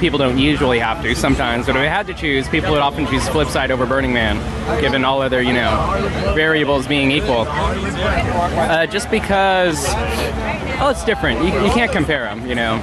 people 0.00 0.18
don't 0.18 0.38
usually 0.38 0.78
have 0.78 1.02
to 1.02 1.14
sometimes, 1.14 1.66
but 1.66 1.76
if 1.76 1.82
they 1.82 1.88
had 1.88 2.06
to 2.06 2.14
choose, 2.14 2.48
people 2.48 2.70
would 2.72 2.80
often 2.80 3.06
choose 3.06 3.22
Flipside 3.24 3.70
over 3.70 3.86
Burning 3.86 4.12
Man, 4.12 4.36
given 4.80 5.04
all 5.04 5.22
other, 5.22 5.42
you 5.42 5.52
know, 5.52 6.32
variables 6.34 6.86
being 6.86 7.10
equal. 7.10 7.46
Uh, 7.46 8.86
just 8.86 9.10
because, 9.10 9.84
oh, 10.80 10.88
it's 10.90 11.04
different. 11.04 11.40
You, 11.40 11.52
you 11.62 11.70
can't 11.70 11.92
compare 11.92 12.24
them, 12.24 12.46
you 12.46 12.54
know. 12.54 12.78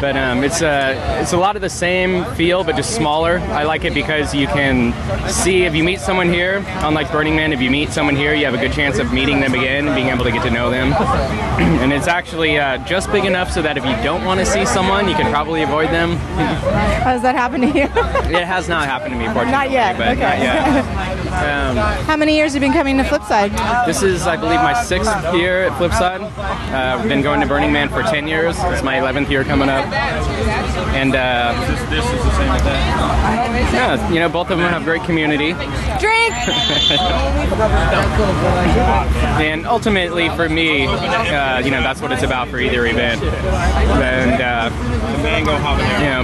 But 0.00 0.16
um, 0.16 0.44
it's 0.44 0.62
a 0.62 1.20
it's 1.20 1.32
a 1.32 1.36
lot 1.36 1.56
of 1.56 1.62
the 1.62 1.68
same 1.68 2.24
feel, 2.36 2.62
but 2.62 2.76
just 2.76 2.94
smaller. 2.94 3.38
I 3.50 3.64
like 3.64 3.84
it 3.84 3.94
because 3.94 4.32
you 4.32 4.46
can 4.46 4.92
see 5.28 5.64
if 5.64 5.74
you 5.74 5.82
meet 5.82 5.98
someone 5.98 6.28
here, 6.28 6.64
unlike 6.84 7.10
Burning 7.10 7.34
Man, 7.34 7.52
if 7.52 7.60
you 7.60 7.68
meet 7.68 7.90
someone 7.90 8.14
here, 8.14 8.32
you 8.32 8.44
have 8.44 8.54
a 8.54 8.58
good 8.58 8.72
chance 8.72 8.98
of 8.98 9.12
meeting 9.12 9.40
them 9.40 9.54
again 9.54 9.86
and 9.88 9.96
being 9.96 10.08
able 10.08 10.24
to 10.24 10.30
get 10.30 10.44
to 10.44 10.50
know 10.50 10.70
them. 10.70 10.92
and 11.82 11.92
it's 11.92 12.06
actually 12.06 12.58
uh, 12.58 12.78
just 12.86 13.10
big 13.10 13.24
enough 13.24 13.50
so 13.50 13.60
that 13.60 13.76
if 13.76 13.84
you 13.84 13.92
don't 14.04 14.24
want 14.24 14.38
to 14.38 14.46
see 14.46 14.64
someone, 14.64 15.08
you 15.08 15.16
can 15.16 15.30
probably 15.32 15.62
avoid 15.62 15.88
them. 15.88 16.12
Has 17.02 17.22
that 17.22 17.34
happened 17.34 17.64
to 17.64 17.78
you? 17.78 17.84
it 17.84 18.44
has 18.44 18.68
not 18.68 18.86
happened 18.86 19.14
to 19.14 19.18
me, 19.18 19.24
fortunately. 19.26 19.50
Not 19.50 19.70
yet. 19.72 19.98
But 19.98 20.08
okay. 20.16 20.20
Not 20.20 20.38
yet. 20.38 21.24
Um, 21.28 21.76
How 21.76 22.16
many 22.16 22.36
years 22.36 22.54
have 22.54 22.62
you 22.62 22.68
been 22.68 22.76
coming 22.76 22.96
to 22.96 23.04
Flipside? 23.04 23.54
this 23.86 24.02
is, 24.02 24.26
I 24.26 24.36
believe, 24.36 24.60
my 24.60 24.82
sixth 24.82 25.12
year 25.34 25.64
at 25.64 25.72
Flipside. 25.72 26.20
Uh, 26.20 26.98
I've 26.98 27.08
been 27.08 27.22
going 27.22 27.40
to 27.40 27.46
Burning 27.46 27.72
Man 27.72 27.88
for 27.88 28.02
10 28.02 28.26
years. 28.26 28.56
It's 28.58 28.82
my 28.82 28.96
11th 28.96 29.28
year 29.28 29.44
coming 29.44 29.68
up. 29.68 29.86
And 30.94 31.14
uh, 31.14 31.52
this, 31.90 32.04
is 32.04 32.24
the 32.24 32.30
same 32.36 32.48
as 32.50 32.62
that. 32.62 33.72
Yeah, 33.72 34.10
you 34.10 34.20
know, 34.20 34.28
both 34.28 34.50
of 34.50 34.58
them 34.58 34.68
have 34.70 34.84
great 34.84 35.02
community. 35.04 35.52
Drink! 36.00 36.34
and 39.38 39.66
ultimately, 39.66 40.28
for 40.30 40.48
me, 40.48 40.86
uh, 40.86 41.58
you 41.60 41.70
know, 41.70 41.82
that's 41.82 42.00
what 42.00 42.12
it's 42.12 42.22
about 42.22 42.48
for 42.48 42.58
either 42.58 42.86
event. 42.86 43.22
And, 43.22 44.40
uh, 44.40 44.70
you 45.98 46.06
know, 46.06 46.22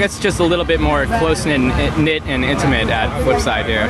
it's 0.00 0.18
just 0.18 0.40
a 0.40 0.44
little 0.44 0.64
bit 0.64 0.80
more 0.80 1.06
close 1.06 1.44
knit 1.44 1.60
knit 1.98 2.22
and 2.24 2.44
intimate 2.44 2.88
at 2.88 3.08
Flipside 3.22 3.66
here. 3.66 3.88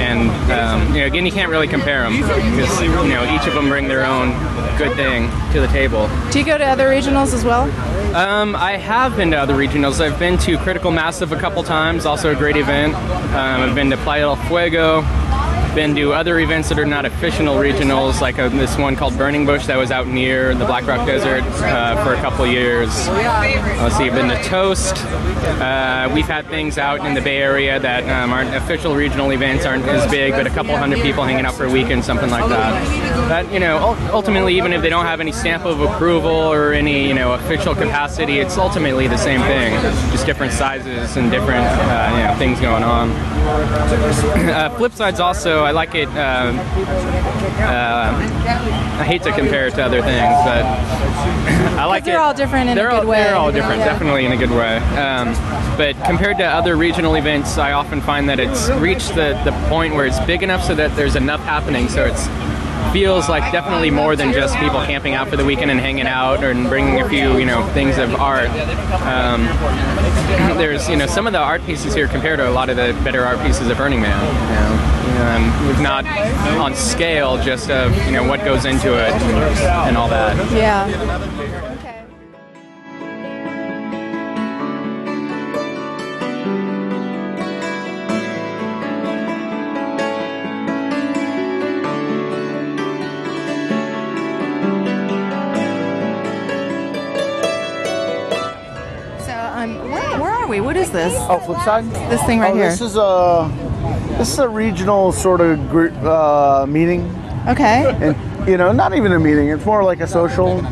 And 0.00 0.30
um, 0.50 0.94
you 0.94 1.00
know, 1.00 1.06
again, 1.06 1.24
you 1.24 1.32
can't 1.32 1.50
really 1.50 1.68
compare 1.68 2.02
them 2.02 2.20
because 2.20 2.82
you 2.82 2.88
know 2.90 3.34
each 3.34 3.46
of 3.46 3.54
them 3.54 3.68
bring 3.68 3.88
their 3.88 4.04
own 4.04 4.30
good 4.76 4.94
thing 4.96 5.30
to 5.52 5.60
the 5.60 5.68
table. 5.68 6.08
Do 6.30 6.38
you 6.38 6.44
go 6.44 6.58
to 6.58 6.64
other 6.64 6.88
regionals 6.88 7.32
as 7.32 7.44
well? 7.44 7.64
Um, 8.14 8.56
I 8.56 8.76
have 8.76 9.16
been 9.16 9.30
to 9.30 9.36
other 9.36 9.54
regionals. 9.54 10.00
I've 10.00 10.18
been 10.18 10.36
to 10.38 10.58
Critical 10.58 10.90
Massive 10.90 11.32
a 11.32 11.38
couple 11.38 11.62
times, 11.62 12.06
also 12.06 12.32
a 12.32 12.34
great 12.34 12.56
event. 12.56 12.94
Um, 12.94 13.60
I've 13.62 13.74
been 13.74 13.90
to 13.90 13.96
Playa 13.98 14.22
del 14.22 14.36
Fuego. 14.36 15.02
Been 15.74 15.96
to 15.96 16.12
other 16.12 16.38
events 16.38 16.68
that 16.68 16.78
are 16.78 16.86
not 16.86 17.04
official 17.04 17.46
regionals, 17.56 18.20
like 18.20 18.38
uh 18.38 18.48
this 18.48 18.78
one 18.78 18.94
called 18.94 19.18
Burning 19.18 19.44
Bush 19.44 19.66
that 19.66 19.76
was 19.76 19.90
out 19.90 20.06
near 20.06 20.54
the 20.54 20.64
Black 20.64 20.86
Rock 20.86 21.04
Desert 21.04 21.42
uh, 21.64 22.02
for 22.04 22.14
a 22.14 22.16
couple 22.18 22.46
years. 22.46 23.08
Let's 23.08 23.96
see, 23.96 24.08
been 24.08 24.28
to 24.28 24.40
Toast. 24.44 24.96
Uh, 25.60 26.08
we've 26.14 26.28
had 26.28 26.46
things 26.46 26.78
out 26.78 27.04
in 27.04 27.14
the 27.14 27.20
Bay 27.20 27.38
Area 27.38 27.80
that 27.80 28.04
um, 28.04 28.32
aren't 28.32 28.54
official 28.54 28.94
regional 28.94 29.32
events, 29.32 29.66
aren't 29.66 29.84
as 29.86 30.08
big, 30.12 30.34
but 30.34 30.46
a 30.46 30.50
couple 30.50 30.76
hundred 30.76 31.02
people 31.02 31.24
hanging 31.24 31.44
out 31.44 31.54
for 31.54 31.64
a 31.64 31.70
weekend, 31.70 32.04
something 32.04 32.30
like 32.30 32.48
that. 32.48 33.28
But 33.28 33.52
you 33.52 33.58
know, 33.58 33.96
ultimately, 34.12 34.56
even 34.56 34.72
if 34.72 34.80
they 34.80 34.90
don't 34.90 35.06
have 35.06 35.20
any 35.20 35.32
stamp 35.32 35.64
of 35.64 35.80
approval 35.80 36.30
or 36.30 36.72
any 36.72 37.08
you 37.08 37.14
know 37.14 37.32
official 37.32 37.74
capacity, 37.74 38.38
it's 38.38 38.56
ultimately 38.58 39.08
the 39.08 39.18
same 39.18 39.40
thing, 39.40 39.72
just 40.12 40.24
different 40.24 40.52
sizes 40.52 41.16
and 41.16 41.32
different 41.32 41.66
uh, 41.66 42.14
you 42.16 42.22
know 42.22 42.34
things 42.38 42.60
going 42.60 42.84
on. 42.84 43.33
Uh, 43.44 44.70
flip 44.76 44.92
side's 44.92 45.20
also 45.20 45.64
I 45.64 45.70
like 45.72 45.94
it. 45.94 46.08
Um, 46.08 46.58
uh, 46.58 48.10
I 49.00 49.04
hate 49.04 49.22
to 49.22 49.32
compare 49.32 49.66
it 49.66 49.74
to 49.74 49.82
other 49.84 50.00
things, 50.02 50.34
but 50.44 50.64
I 51.78 51.84
like 51.84 52.04
they're 52.04 52.14
it. 52.14 52.20
all 52.20 52.34
different 52.34 52.70
in 52.70 52.78
a 52.78 52.80
they're 52.80 52.90
good 52.90 53.00
all, 53.00 53.06
way. 53.06 53.22
They're 53.22 53.34
all 53.36 53.52
different, 53.52 53.80
Yeah. 53.80 53.86
definitely 53.86 54.24
in 54.24 54.32
a 54.32 54.36
good 54.36 54.50
way. 54.50 54.76
Um, 54.98 55.34
but 55.76 55.94
compared 56.04 56.38
to 56.38 56.44
other 56.44 56.76
regional 56.76 57.14
events, 57.16 57.58
I 57.58 57.72
often 57.72 58.00
find 58.00 58.28
that 58.28 58.40
it's 58.40 58.68
reached 58.70 59.14
the, 59.14 59.40
the 59.44 59.52
point 59.68 59.94
where 59.94 60.06
it's 60.06 60.20
big 60.20 60.42
enough 60.42 60.62
so 60.64 60.74
that 60.74 60.94
there's 60.96 61.16
enough 61.16 61.40
happening. 61.40 61.88
So 61.88 62.04
it's 62.04 62.26
feels 62.92 63.28
like 63.28 63.50
definitely 63.52 63.90
more 63.90 64.16
than 64.16 64.32
just 64.32 64.56
people 64.56 64.80
camping 64.84 65.14
out 65.14 65.28
for 65.28 65.36
the 65.36 65.44
weekend 65.44 65.70
and 65.70 65.80
hanging 65.80 66.06
out 66.06 66.42
and 66.44 66.68
bringing 66.68 67.00
a 67.00 67.08
few 67.08 67.38
you 67.38 67.46
know 67.46 67.66
things 67.68 67.98
of 67.98 68.14
art. 68.14 68.50
Um, 69.02 69.44
there's 70.58 70.88
you 70.88 70.96
know 70.96 71.06
some 71.06 71.26
of 71.26 71.32
the 71.32 71.38
art 71.38 71.64
pieces 71.64 71.94
here 71.94 72.08
compared 72.08 72.38
to 72.38 72.48
a 72.48 72.52
lot 72.52 72.70
of 72.70 72.76
the 72.76 72.98
better 73.04 73.24
art 73.24 73.40
pieces 73.44 73.68
of 73.68 73.76
Burning 73.76 74.00
Man. 74.00 74.20
You 74.48 74.54
know, 74.54 75.76
um, 75.76 75.82
not 75.82 76.04
on 76.58 76.74
scale, 76.74 77.42
just 77.42 77.70
of 77.70 77.94
you 78.06 78.12
know 78.12 78.26
what 78.26 78.44
goes 78.44 78.64
into 78.64 78.94
it 78.94 79.12
and 79.12 79.96
all 79.96 80.08
that. 80.08 80.36
Yeah. 80.52 81.53
This? 100.94 101.12
Oh, 101.28 101.38
flip 101.40 101.58
side. 101.58 101.84
This 102.10 102.22
thing 102.22 102.40
right 102.40 102.52
oh, 102.52 102.56
here. 102.56 102.70
This 102.70 102.80
is 102.80 102.96
a 102.96 103.50
this 104.16 104.32
is 104.32 104.38
a 104.38 104.48
regional 104.48 105.12
sort 105.12 105.42
of 105.42 105.68
group 105.68 105.92
uh, 106.02 106.64
meeting. 106.66 107.02
Okay. 107.48 107.94
And 108.00 108.48
you 108.48 108.56
know, 108.56 108.72
not 108.72 108.94
even 108.94 109.12
a 109.12 109.18
meeting. 109.18 109.48
It's 109.48 109.66
more 109.66 109.84
like 109.84 110.00
a 110.00 110.06
social. 110.06 110.62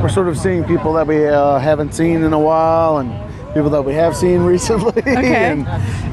We're 0.00 0.08
sort 0.08 0.28
of 0.28 0.38
seeing 0.38 0.64
people 0.64 0.92
that 0.94 1.06
we 1.06 1.26
uh, 1.26 1.58
haven't 1.58 1.92
seen 1.92 2.22
in 2.22 2.32
a 2.32 2.38
while, 2.38 2.98
and 2.98 3.10
people 3.58 3.70
that 3.70 3.82
we 3.82 3.94
have 3.94 4.16
seen 4.16 4.40
recently. 4.54 4.88
Okay. 5.02 5.50
and 5.52 5.60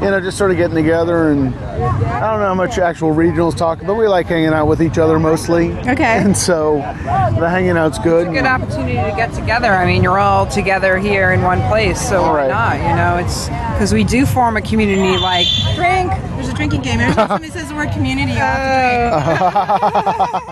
you 0.01 0.11
know, 0.11 0.19
just 0.19 0.37
sort 0.37 0.51
of 0.51 0.57
getting 0.57 0.75
together. 0.75 1.31
And 1.31 1.53
I 1.55 2.31
don't 2.31 2.39
know 2.39 2.47
how 2.47 2.53
much 2.55 2.77
actual 2.77 3.13
regionals 3.13 3.55
talk, 3.55 3.79
but 3.85 3.95
we 3.95 4.07
like 4.07 4.27
hanging 4.27 4.49
out 4.53 4.67
with 4.67 4.81
each 4.81 4.97
other 4.97 5.19
mostly. 5.19 5.71
Okay. 5.87 6.15
And 6.25 6.35
so 6.35 6.77
the 6.77 7.47
hanging 7.49 7.77
out's 7.77 7.99
good. 7.99 8.27
It's 8.27 8.29
a 8.37 8.41
good 8.41 8.45
opportunity 8.47 8.93
to 8.95 9.13
get 9.15 9.33
together. 9.33 9.71
I 9.73 9.85
mean, 9.85 10.01
you're 10.03 10.19
all 10.19 10.45
together 10.47 10.97
here 10.97 11.31
in 11.33 11.41
one 11.43 11.61
place, 11.67 11.99
so 12.01 12.21
why 12.21 12.47
Right. 12.47 12.49
not? 12.49 12.77
You 12.77 12.95
know, 12.95 13.17
it's 13.23 13.47
because 13.73 13.93
we 13.93 14.03
do 14.03 14.25
form 14.25 14.57
a 14.57 14.61
community 14.61 15.17
like 15.17 15.45
Drink. 15.75 16.11
There's 16.45 16.53
a 16.53 16.57
drinking 16.57 16.81
game. 16.83 16.99
Every 16.99 17.15
time 17.15 17.27
somebody 17.27 17.49
says 17.51 17.69
the 17.69 17.75
word 17.75 17.91
community, 17.91 18.33
you 18.33 18.37
have 18.37 18.55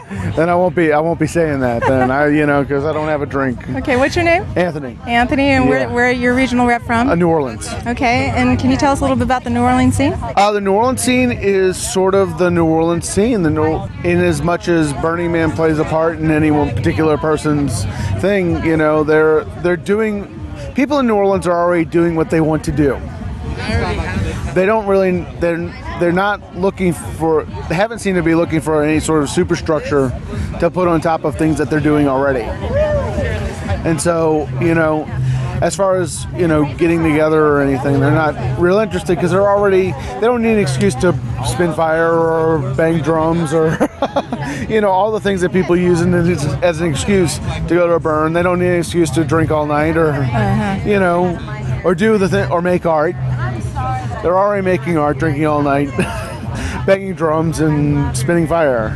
then 0.35 0.49
I 0.49 0.55
won't 0.55 0.73
be 0.75 0.91
I 0.91 0.99
won't 0.99 1.19
be 1.19 1.27
saying 1.27 1.59
that 1.59 1.83
then 1.83 2.09
I 2.09 2.29
you 2.29 2.47
know 2.47 2.63
because 2.63 2.83
I 2.83 2.93
don't 2.93 3.07
have 3.09 3.21
a 3.21 3.27
drink. 3.27 3.59
drink. 3.63 3.77
Okay, 3.83 3.95
what's 3.95 4.15
your 4.15 4.25
name? 4.25 4.43
Anthony, 4.55 4.97
Anthony, 5.05 5.49
and 5.49 5.65
Yeah. 5.65 5.69
where, 5.69 5.89
where 5.89 6.11
your 6.11 6.33
regional 6.33 6.65
rep 6.65 6.81
from? 6.81 7.09
uh, 7.11 7.15
New 7.15 7.27
Orleans. 7.29 7.69
Okay, 7.85 8.31
and 8.35 8.57
can 8.59 8.71
you 8.71 8.77
tell 8.77 8.91
us 8.91 8.99
a 9.01 9.03
little 9.03 9.15
bit 9.15 9.25
about 9.25 9.43
the 9.43 9.51
New 9.51 9.61
Orleans 9.61 9.95
scene? 9.95 10.13
Uh, 10.19 10.51
the 10.51 10.61
New 10.61 10.73
Orleans 10.73 11.01
scene 11.01 11.31
is 11.31 11.77
sort 11.77 12.15
of 12.15 12.39
the 12.39 12.49
New 12.49 12.65
Orleans 12.65 13.07
scene. 13.07 13.43
The 13.43 13.51
New, 13.51 13.83
in 14.03 14.19
as 14.19 14.41
much 14.41 14.67
as 14.69 14.93
Burning 14.93 15.31
Man 15.31 15.51
plays 15.51 15.77
a 15.77 15.85
part 15.85 16.17
in 16.17 16.31
any 16.31 16.49
one 16.49 16.69
particular 16.73 17.17
person's 17.19 17.85
thing, 18.19 18.63
you 18.65 18.77
know, 18.77 19.03
they're 19.03 19.43
they're 19.61 19.77
doing. 19.77 20.39
People 20.73 20.97
in 20.99 21.05
New 21.07 21.15
Orleans 21.15 21.45
are 21.45 21.55
already 21.59 21.85
doing 21.85 22.15
what 22.15 22.31
they 22.31 22.41
want 22.41 22.63
to 22.63 22.71
do. 22.71 22.99
They 24.53 24.65
don't 24.65 24.85
really. 24.85 25.21
They're 25.39 25.57
they're 25.99 26.11
not 26.11 26.55
looking 26.55 26.93
for. 26.93 27.43
They 27.69 27.75
haven't 27.75 27.99
seemed 27.99 28.17
to 28.17 28.23
be 28.23 28.35
looking 28.35 28.61
for 28.61 28.83
any 28.83 28.99
sort 28.99 29.23
of 29.23 29.29
superstructure 29.29 30.09
to 30.59 30.69
put 30.69 30.87
on 30.87 31.01
top 31.01 31.23
of 31.23 31.37
things 31.37 31.57
that 31.57 31.69
they're 31.69 31.79
doing 31.79 32.07
already. 32.07 32.43
And 33.85 34.01
so, 34.01 34.47
you 34.61 34.73
know, 34.73 35.05
as 35.61 35.75
far 35.75 35.95
as 35.95 36.25
you 36.35 36.47
know, 36.47 36.65
getting 36.75 37.03
together 37.03 37.45
or 37.45 37.61
anything, 37.61 37.99
they're 37.99 38.11
not 38.11 38.59
real 38.59 38.79
interested 38.79 39.15
because 39.15 39.31
they're 39.31 39.49
already. 39.49 39.91
They 39.91 40.21
don't 40.21 40.41
need 40.41 40.53
an 40.53 40.59
excuse 40.59 40.95
to 40.95 41.13
spin 41.45 41.73
fire 41.73 42.11
or 42.13 42.73
bang 42.75 43.01
drums 43.01 43.53
or, 43.53 43.69
you 44.69 44.81
know, 44.81 44.89
all 44.89 45.11
the 45.11 45.19
things 45.19 45.41
that 45.41 45.51
people 45.51 45.75
use 45.75 46.01
as 46.01 46.81
an 46.81 46.89
excuse 46.89 47.37
to 47.39 47.69
go 47.69 47.87
to 47.87 47.93
a 47.93 47.99
burn. 47.99 48.33
They 48.33 48.43
don't 48.43 48.59
need 48.59 48.71
an 48.71 48.79
excuse 48.79 49.09
to 49.11 49.23
drink 49.23 49.51
all 49.51 49.65
night 49.65 49.97
or, 49.97 50.09
uh-huh. 50.09 50.87
you 50.87 50.99
know, 50.99 51.37
or 51.83 51.95
do 51.95 52.17
the 52.17 52.29
thing 52.29 52.51
or 52.51 52.61
make 52.61 52.85
art. 52.85 53.15
They're 54.23 54.39
already 54.39 54.63
making 54.63 54.97
art, 54.97 55.17
drinking 55.17 55.45
all 55.45 55.61
night, 55.61 55.89
banging 56.85 57.13
drums 57.13 57.59
and 57.59 58.15
spinning 58.17 58.47
fire. 58.47 58.91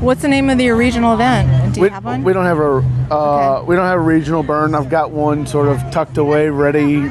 What's 0.00 0.22
the 0.22 0.28
name 0.28 0.48
of 0.48 0.60
your 0.60 0.76
regional 0.76 1.14
event? 1.14 1.74
Do 1.74 1.80
you 1.80 1.82
we, 1.86 1.90
have 1.90 2.04
one? 2.04 2.22
we 2.22 2.32
don't 2.32 2.44
have 2.44 2.60
a 2.60 2.76
uh, 3.12 3.64
we 3.66 3.74
don't 3.74 3.86
have 3.86 3.98
a 3.98 4.02
regional 4.02 4.44
burn. 4.44 4.76
I've 4.76 4.88
got 4.88 5.10
one 5.10 5.48
sort 5.48 5.66
of 5.66 5.78
tucked 5.90 6.16
away, 6.18 6.48
ready 6.50 7.10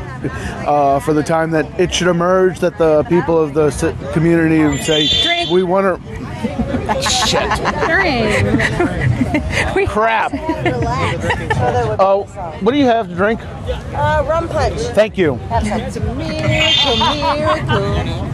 uh, 0.66 1.02
for 1.02 1.14
the 1.14 1.24
time 1.24 1.52
that 1.52 1.78
it 1.78 1.94
should 1.94 2.08
emerge. 2.08 2.62
That 2.62 2.78
the 2.78 3.04
people 3.10 3.38
of 3.38 3.54
the 3.54 3.70
community 4.14 4.64
would 4.64 4.80
say, 4.80 5.08
Drink. 5.22 5.50
"We 5.50 5.64
want 5.64 6.02
to." 6.02 6.17
Shit. 7.02 7.50
Crap. 9.90 10.32
Oh, 12.00 12.24
what 12.62 12.72
do 12.72 12.78
you 12.78 12.86
have 12.86 13.10
to 13.10 13.16
drink? 13.16 13.42
Uh, 13.42 14.24
rum 14.28 14.48
punch. 14.48 14.80
Thank 14.94 15.18
you. 15.18 15.38
That's 15.50 15.98
a 15.98 16.00
miracle, 16.00 16.98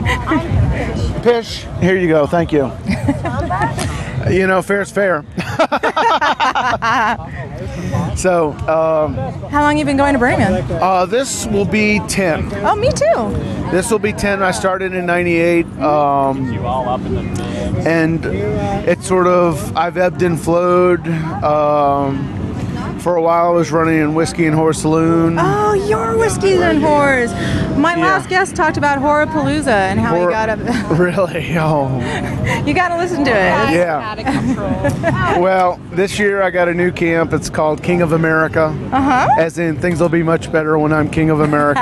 miracle. 0.03 1.21
Pish. 1.21 1.65
Here 1.79 1.97
you 1.97 2.07
go. 2.07 2.27
Thank 2.27 2.51
you. 2.51 2.71
You 4.29 4.47
know, 4.47 4.61
fair's 4.61 4.91
fair. 4.91 5.25
so, 8.15 8.51
um, 8.67 9.15
How 9.49 9.61
long 9.61 9.77
you 9.77 9.85
been 9.85 9.97
going 9.97 10.13
to 10.13 10.19
Man? 10.19 10.71
uh, 10.81 11.05
this 11.05 11.45
will 11.47 11.65
be 11.65 11.99
10. 12.07 12.51
Oh, 12.65 12.75
me 12.75 12.89
too. 12.91 13.71
This 13.71 13.89
will 13.91 13.99
be 13.99 14.13
10. 14.13 14.41
I 14.43 14.51
started 14.51 14.93
in 14.93 15.05
98. 15.05 15.65
Um, 15.79 16.53
and 17.85 18.25
it 18.25 19.01
sort 19.03 19.27
of, 19.27 19.75
I've 19.75 19.97
ebbed 19.97 20.21
and 20.21 20.39
flowed. 20.39 21.07
Um, 21.43 22.42
for 23.03 23.17
a 23.17 23.21
while, 23.21 23.47
I 23.47 23.49
was 23.49 23.69
running 23.69 23.99
in 23.99 24.15
Whiskey 24.15 24.45
and 24.45 24.55
Horse 24.55 24.79
Saloon. 24.81 25.37
Oh, 25.37 25.73
your 25.73 26.17
whiskeys 26.17 26.61
and 26.61 26.81
whores. 26.81 27.29
My 27.77 27.95
Yeah. 27.97 28.05
last 28.05 28.29
guest 28.29 28.55
talked 28.55 28.77
about 28.77 28.99
Horapalooza 28.99 29.67
and 29.67 29.99
how 29.99 30.15
Hor- 30.15 30.23
you 30.23 30.29
got 30.29 30.47
up. 30.49 30.59
Really? 31.03 31.57
Oh. 31.57 31.89
you 32.65 32.73
got 32.73 32.89
to 32.89 32.97
listen 32.97 33.25
to 33.25 33.31
it. 33.31 33.73
Yeah. 33.73 35.37
well, 35.39 35.79
this 35.91 36.17
year 36.17 36.41
I 36.41 36.49
got 36.49 36.69
a 36.69 36.73
new 36.73 36.91
camp. 36.91 37.33
It's 37.33 37.49
called 37.49 37.83
King 37.83 38.01
of 38.01 38.13
America. 38.13 38.65
Uh 38.91 39.01
huh. 39.01 39.27
As 39.37 39.57
in, 39.57 39.77
things 39.79 39.99
will 39.99 40.07
be 40.07 40.23
much 40.23 40.49
better 40.51 40.77
when 40.77 40.93
I'm 40.93 41.09
King 41.09 41.29
of 41.29 41.41
America. 41.41 41.81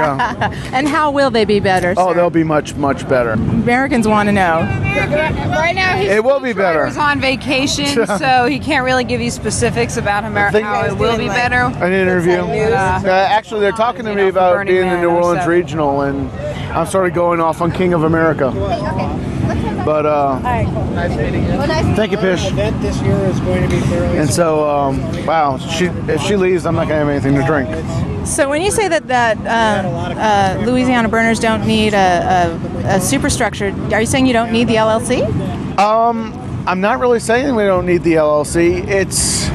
and 0.73 0.87
how 0.87 1.11
will 1.11 1.29
they 1.29 1.45
be 1.45 1.59
better? 1.59 1.93
oh, 1.97 2.09
sir? 2.09 2.15
they'll 2.15 2.29
be 2.31 2.43
much, 2.43 2.73
much 2.75 3.07
better. 3.07 3.31
Americans 3.33 4.07
want 4.07 4.27
to 4.27 4.33
know. 4.33 4.61
right 4.61 5.73
now 5.75 5.97
he's 5.97 6.09
It 6.09 6.23
will 6.23 6.39
be 6.39 6.53
better. 6.53 6.87
He's 6.87 6.97
on 6.97 7.19
vacation, 7.21 8.07
so 8.17 8.45
he 8.45 8.57
can't 8.59 8.85
really 8.85 9.03
give 9.03 9.21
you 9.21 9.29
specifics 9.29 9.97
about 9.97 10.23
America. 10.23 10.61
How 10.63 10.85
it 10.85 10.97
will 10.97 11.10
be 11.17 11.27
better. 11.27 11.71
An 11.83 11.93
interview. 11.93 12.31
Yeah. 12.31 13.01
Uh, 13.03 13.09
actually, 13.09 13.61
they're 13.61 13.71
talking 13.71 14.05
to 14.05 14.15
me 14.15 14.27
about 14.27 14.55
Burning 14.55 14.73
being 14.73 14.89
the 14.89 15.01
New 15.01 15.09
Orleans 15.09 15.43
07. 15.43 15.49
Regional, 15.49 16.01
and 16.01 16.29
I'm 16.71 16.85
sort 16.85 17.07
of 17.07 17.13
going 17.13 17.39
off 17.39 17.61
on 17.61 17.71
King 17.71 17.93
of 17.93 18.03
America. 18.03 18.51
But 19.85 20.05
uh, 20.05 20.39
thank 20.41 22.11
you, 22.11 22.17
Pish. 22.17 22.47
event 22.47 22.79
this 22.81 23.01
year 23.01 23.17
is 23.25 23.39
going 23.39 23.63
to 23.63 23.69
be 23.69 23.81
fairly 23.81 24.19
And 24.19 24.29
so, 24.29 24.69
um, 24.69 25.25
wow, 25.25 25.57
she, 25.57 25.85
if 25.85 26.21
she 26.21 26.35
leaves, 26.35 26.65
I'm 26.65 26.75
not 26.75 26.87
gonna 26.87 26.99
have 26.99 27.09
anything 27.09 27.33
to 27.35 27.43
drink. 27.45 27.67
So 28.27 28.47
when 28.47 28.61
you 28.61 28.69
say 28.69 28.87
that 28.87 29.07
that 29.07 29.37
uh, 29.39 30.59
uh, 30.59 30.63
Louisiana 30.65 31.09
burners 31.09 31.39
don't 31.39 31.65
need 31.65 31.95
a, 31.95 32.59
a, 32.85 32.95
a 32.97 33.01
superstructure, 33.01 33.73
are 33.91 34.01
you 34.01 34.05
saying 34.05 34.27
you 34.27 34.33
don't 34.33 34.51
need 34.51 34.67
the 34.67 34.75
LLC? 34.75 35.27
Um, 35.79 36.33
I'm 36.67 36.79
not 36.79 36.99
really 36.99 37.19
saying 37.19 37.55
we 37.55 37.63
don't 37.63 37.87
need 37.87 38.03
the 38.03 38.13
LLC. 38.13 38.87
It's 38.87 39.49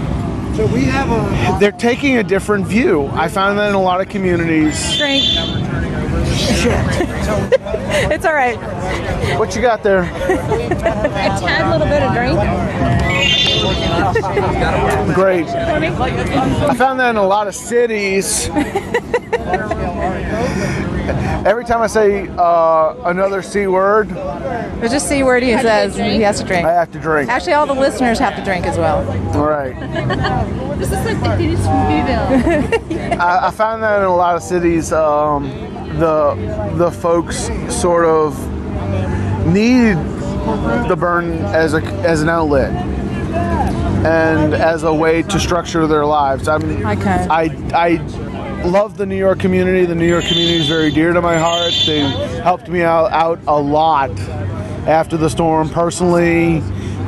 So 0.57 0.67
we 0.69 0.85
have 0.85 1.11
a. 1.11 1.59
they're 1.61 1.71
taking 1.71 2.17
a 2.17 2.23
different 2.23 2.67
view. 2.67 3.09
I 3.09 3.29
found 3.29 3.59
that 3.59 3.69
in 3.69 3.75
a 3.75 3.83
lot 3.83 4.01
of 4.01 4.09
communities. 4.09 4.97
Drink. 4.97 5.25
it's 8.11 8.25
all 8.25 8.33
right. 8.33 8.57
What 9.39 9.55
you 9.55 9.61
got 9.61 9.83
there? 9.83 10.05
A 10.05 10.07
tad 10.07 11.71
little 11.71 11.87
bit 11.87 12.03
of 12.03 12.15
drink. 12.15 12.39
Great. 15.15 15.47
I 15.47 16.75
found 16.75 17.01
that 17.01 17.11
in 17.11 17.17
a 17.17 17.27
lot 17.27 17.49
of 17.49 17.55
cities. 17.55 18.49
Every 21.47 21.65
time 21.65 21.81
I 21.81 21.87
say 21.87 22.29
uh, 22.37 22.95
another 23.05 23.43
C 23.43 23.67
word, 23.67 24.09
There's 24.11 24.91
just 24.91 25.09
C 25.09 25.23
word 25.23 25.43
he 25.43 25.53
says 25.53 25.97
he 25.97 26.21
has 26.23 26.41
to 26.41 26.47
drink. 26.47 26.67
I 26.67 26.73
have 26.73 26.91
to 26.93 26.99
drink. 26.99 27.29
Actually, 27.31 27.55
all 27.55 27.67
the 27.67 27.75
listeners 27.75 28.19
have 28.19 28.35
to 28.37 28.45
drink 28.45 28.67
as 28.67 28.77
well. 28.79 28.99
All 29.37 29.47
right. 29.47 29.75
This 30.77 30.93
is 30.93 31.07
like 31.07 31.19
the 31.23 31.37
Peace 31.39 31.59
from 31.65 31.87
Beville. 31.89 33.19
I, 33.19 33.47
I 33.47 33.51
found 33.51 33.83
that 33.83 34.01
in 34.01 34.05
a 34.05 34.15
lot 34.15 34.37
of 34.37 34.43
cities, 34.43 34.93
um, 34.93 35.45
the 35.99 36.35
the 36.77 36.91
folks 36.91 37.49
sort 37.75 38.05
of 38.05 38.37
need 39.47 39.95
the 40.87 40.95
burn 40.99 41.39
as 41.47 41.73
a 41.73 41.83
as 42.05 42.21
an 42.21 42.29
outlet 42.29 42.73
and 44.05 44.53
as 44.53 44.83
a 44.83 44.93
way 44.93 45.23
to 45.23 45.41
structure 45.41 45.87
their 45.87 46.05
lives. 46.05 46.47
I 46.47 46.59
mean, 46.59 46.85
Okay. 46.87 47.27
I 47.31 47.45
I 47.73 47.97
love 48.65 48.97
the 48.97 49.07
New 49.07 49.17
York 49.17 49.39
community. 49.39 49.85
The 49.87 49.95
New 49.95 50.09
York 50.09 50.25
community 50.25 50.57
is 50.59 50.69
very 50.69 50.91
dear 50.91 51.13
to 51.13 51.21
my 51.23 51.39
heart. 51.39 51.75
They 51.87 52.01
helped 52.43 52.69
me 52.69 52.83
out 52.83 53.13
out 53.13 53.39
a 53.47 53.61
lot 53.61 54.11
after 54.89 55.17
the 55.17 55.29
storm 55.29 55.69
personally, 55.69 56.59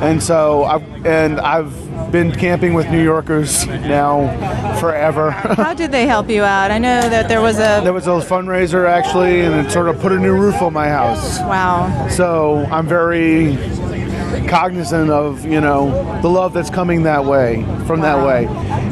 and 0.01 0.21
so 0.21 0.63
I've, 0.63 1.05
and 1.05 1.39
I've 1.39 2.11
been 2.11 2.31
camping 2.31 2.73
with 2.73 2.89
New 2.89 3.03
Yorkers 3.03 3.67
now 3.67 4.75
forever. 4.79 5.31
How 5.31 5.73
did 5.73 5.91
they 5.91 6.07
help 6.07 6.29
you 6.29 6.43
out? 6.43 6.71
I 6.71 6.77
know 6.77 7.07
that 7.09 7.27
there 7.27 7.41
was 7.41 7.57
a 7.57 7.81
There 7.83 7.93
was 7.93 8.07
a 8.07 8.11
fundraiser 8.11 8.87
actually, 8.87 9.41
and 9.41 9.65
it 9.65 9.71
sort 9.71 9.87
of 9.89 9.99
put 9.99 10.11
a 10.11 10.17
new 10.19 10.33
roof 10.33 10.61
on 10.61 10.73
my 10.73 10.87
house. 10.87 11.39
wow. 11.39 12.07
So 12.09 12.65
I'm 12.71 12.87
very 12.87 13.57
cognizant 14.47 15.09
of 15.11 15.45
you 15.45 15.61
know 15.61 16.21
the 16.21 16.29
love 16.29 16.53
that's 16.53 16.69
coming 16.69 17.03
that 17.03 17.23
way 17.25 17.63
from 17.85 18.01
that 18.01 18.25
way, 18.25 18.47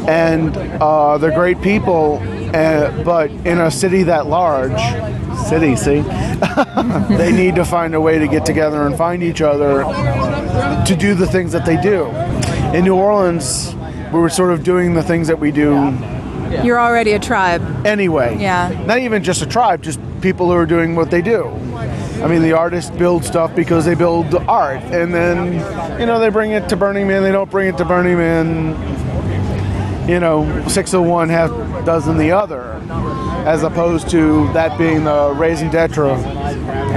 and 0.08 0.56
uh, 0.82 1.17
they're 1.17 1.32
great 1.32 1.62
people. 1.62 2.22
Uh, 2.53 3.03
but 3.03 3.29
in 3.31 3.60
a 3.60 3.69
city 3.71 4.03
that 4.03 4.27
large, 4.27 4.79
city, 5.47 5.75
see, 5.75 5.99
they 7.17 7.31
need 7.31 7.55
to 7.55 7.65
find 7.65 7.93
a 7.95 8.01
way 8.01 8.19
to 8.19 8.27
get 8.27 8.45
together 8.45 8.86
and 8.86 8.97
find 8.97 9.23
each 9.23 9.41
other 9.41 9.83
to 10.86 10.95
do 10.97 11.13
the 11.13 11.27
things 11.27 11.51
that 11.51 11.65
they 11.65 11.79
do. 11.81 12.05
In 12.75 12.83
New 12.83 12.95
Orleans, 12.95 13.75
we 14.13 14.19
were 14.19 14.29
sort 14.29 14.51
of 14.51 14.63
doing 14.63 14.93
the 14.93 15.03
things 15.03 15.27
that 15.27 15.39
we 15.39 15.51
do 15.51 15.93
You're 16.63 16.79
already 16.79 17.12
a 17.12 17.19
tribe. 17.19 17.86
Anyway, 17.86 18.38
Yeah. 18.39 18.71
not 18.86 18.99
even 18.99 19.23
just 19.23 19.41
a 19.41 19.45
tribe, 19.45 19.81
just 19.81 19.99
people 20.21 20.47
who 20.47 20.53
are 20.53 20.65
doing 20.65 20.95
what 20.95 21.12
they 21.12 21.21
do. 21.21 21.51
I 22.23 22.27
mean, 22.27 22.41
the 22.41 22.53
artists 22.53 22.89
build 22.89 23.23
stuff 23.23 23.55
because 23.55 23.86
they 23.86 23.93
build 23.93 24.33
art, 24.47 24.81
and 24.91 25.13
then 25.13 25.53
you 25.99 26.05
know 26.07 26.19
they 26.19 26.29
bring 26.29 26.51
it 26.51 26.67
to 26.69 26.75
Burning 26.75 27.07
Man. 27.07 27.21
They 27.21 27.31
don't 27.31 27.49
bring 27.51 27.67
it 27.67 27.77
to 27.77 27.86
Burning 27.86 28.17
Man. 28.17 28.75
You 30.08 30.20
know, 30.22 30.67
six 30.67 30.93
of 30.93 31.04
one, 31.04 31.28
half 31.30 31.50
dozen 31.86 32.17
the 32.17 32.32
other, 32.32 32.82
as 33.46 33.63
opposed 33.63 34.10
to 34.12 34.52
that 34.54 34.78
being 34.78 35.04
the 35.04 35.34
raison 35.36 35.70
d'être 35.70 36.08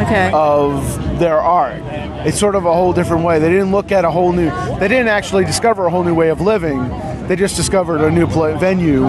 Okay. 0.02 0.30
of 0.32 1.18
their 1.18 1.38
art. 1.40 1.82
It's 2.24 2.38
sort 2.38 2.54
of 2.54 2.66
a 2.66 2.72
whole 2.72 2.92
different 2.92 3.24
way. 3.24 3.38
They 3.38 3.48
didn't 3.50 3.72
look 3.72 3.90
at 3.92 4.04
a 4.04 4.10
whole 4.10 4.32
new. 4.32 4.50
They 4.78 4.88
didn't 4.88 5.08
actually 5.08 5.44
discover 5.44 5.86
a 5.86 5.90
whole 5.90 6.04
new 6.04 6.14
way 6.14 6.28
of 6.28 6.40
living. 6.40 6.88
They 7.26 7.34
just 7.36 7.56
discovered 7.56 8.00
a 8.00 8.10
new 8.10 8.26
venue 8.26 9.08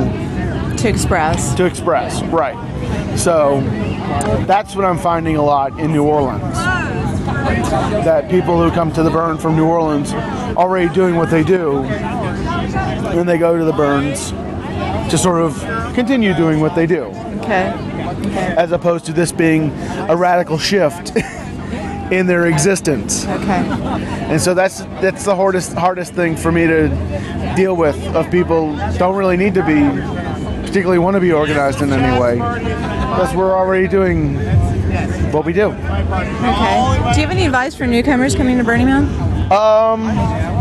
to 0.78 0.88
express. 0.90 1.54
To 1.56 1.66
express, 1.66 2.24
right. 2.24 2.58
So 3.18 3.62
that's 4.48 4.76
what 4.76 4.86
I'm 4.86 4.98
finding 4.98 5.36
a 5.36 5.44
lot 5.44 5.80
in 5.80 5.92
New 5.92 6.04
Orleans. 6.06 6.58
That 8.04 8.30
people 8.30 8.62
who 8.62 8.72
come 8.72 8.92
to 8.94 9.04
the 9.04 9.12
burn 9.12 9.38
from 9.38 9.56
New 9.56 9.68
Orleans 9.68 10.14
already 10.58 10.90
doing 10.94 11.16
what 11.16 11.30
they 11.30 11.44
do, 11.44 11.84
and 13.20 13.28
they 13.28 13.38
go 13.38 13.58
to 13.58 13.64
the 13.66 13.74
burns 13.74 14.32
to 15.12 15.18
sort 15.18 15.42
of 15.42 15.58
continue 15.94 16.34
doing 16.34 16.60
what 16.62 16.74
they 16.76 16.86
do, 16.88 17.04
Okay. 17.44 17.72
Okay. 18.26 18.56
as 18.58 18.72
opposed 18.72 19.06
to 19.06 19.14
this 19.14 19.32
being 19.32 19.70
a 20.10 20.16
radical 20.16 20.58
shift 20.58 21.16
in 22.12 22.28
their 22.28 22.48
existence. 22.48 23.26
Okay. 23.26 23.64
And 24.30 24.40
so 24.42 24.54
that's 24.54 24.80
that's 25.02 25.24
the 25.26 25.36
hardest 25.36 25.74
hardest 25.74 26.14
thing 26.14 26.36
for 26.36 26.52
me 26.52 26.66
to 26.68 26.88
deal 27.56 27.76
with 27.76 27.98
of 28.16 28.30
people 28.32 28.76
don't 28.98 29.16
really 29.16 29.38
need 29.38 29.54
to 29.56 29.64
be 29.66 29.82
particularly 30.66 31.00
want 31.00 31.16
to 31.16 31.20
be 31.22 31.32
organized 31.34 31.82
in 31.82 31.92
any 31.92 32.20
way 32.22 32.36
because 32.36 33.34
we're 33.36 33.54
already 33.56 33.88
doing 33.88 34.36
what 35.34 35.46
we 35.46 35.52
do. 35.54 35.66
Okay. 35.72 37.12
Do 37.14 37.20
you 37.20 37.28
have 37.28 37.32
any 37.32 37.46
advice 37.46 37.76
for 37.76 37.86
newcomers 37.88 38.36
coming 38.36 38.58
to 38.58 38.64
Burning 38.64 38.86
Man? 38.88 39.06
Um, 39.52 40.08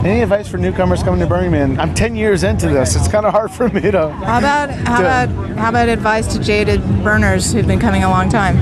any 0.05 0.22
advice 0.22 0.48
for 0.48 0.59
newcomers 0.59 1.03
coming 1.05 1.20
to 1.20 1.26
Burning 1.26 1.53
Man? 1.53 1.79
I'm 1.79 1.94
10 1.94 2.16
years 2.16 2.42
into 2.42 2.68
this. 2.68 2.96
It's 2.96 3.07
kind 3.07 3.24
of 3.24 3.33
hard 3.33 3.53
for 3.53 3.68
me 3.68 3.83
to. 3.83 4.11
How 4.11 4.38
about 4.38 4.70
how 4.70 4.96
to- 4.98 5.05
about 5.05 5.29
how 5.59 5.68
about 5.68 5.88
advice 5.88 6.26
to 6.35 6.40
jaded 6.40 6.83
burners 7.05 7.53
who've 7.53 7.66
been 7.66 7.79
coming 7.79 8.03
a 8.03 8.09
long 8.09 8.29
time? 8.29 8.57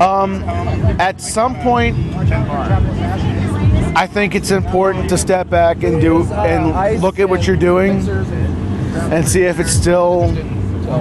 Um, 0.00 0.42
at 0.98 1.20
some 1.20 1.54
point, 1.60 1.96
I 3.96 4.08
think 4.10 4.34
it's 4.34 4.50
important 4.50 5.08
to 5.10 5.18
step 5.18 5.48
back 5.48 5.84
and 5.84 6.00
do 6.00 6.24
and 6.32 7.00
look 7.00 7.20
at 7.20 7.28
what 7.28 7.46
you're 7.46 7.56
doing 7.56 7.98
and 9.12 9.28
see 9.28 9.42
if 9.42 9.60
it's 9.60 9.70
still 9.72 10.32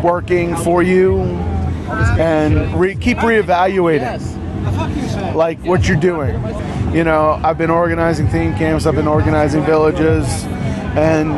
working 0.03 0.55
for 0.57 0.83
you, 0.83 1.21
and 2.19 2.79
re- 2.79 2.93
keep 2.95 3.17
reevaluating 3.19 5.33
like 5.33 5.57
what 5.65 5.87
you're 5.87 5.97
doing. 5.99 6.35
You 6.93 7.03
know, 7.03 7.39
I've 7.43 7.57
been 7.57 7.69
organizing 7.69 8.27
theme 8.29 8.55
camps, 8.55 8.85
I've 8.87 8.95
been 8.95 9.07
organizing 9.07 9.63
villages, 9.63 10.25
and 10.97 11.35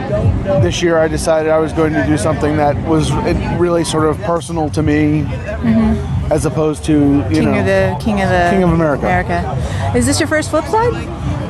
this 0.64 0.82
year 0.82 0.98
I 0.98 1.10
decided 1.10 1.52
I 1.52 1.58
was 1.60 1.74
going 1.74 1.92
to 1.94 2.06
do 2.08 2.18
something 2.18 2.56
that 2.56 2.76
was 2.88 3.12
really 3.60 3.84
sort 3.84 4.06
of 4.06 4.18
personal 4.22 4.70
to 4.70 4.82
me, 4.82 5.24
Mhm. 5.24 6.32
as 6.32 6.46
opposed 6.46 6.86
to 6.86 6.94
you 6.94 7.24
King 7.36 7.52
know 7.52 7.60
of 7.60 7.66
the 7.66 7.96
King 8.00 8.22
of 8.22 8.30
the 8.30 8.48
King 8.50 8.64
of 8.64 8.72
America. 8.72 9.06
America. 9.06 9.58
Is 9.94 10.06
this 10.06 10.22
your 10.22 10.28
first 10.28 10.50
flip 10.50 10.66
side? 10.68 10.94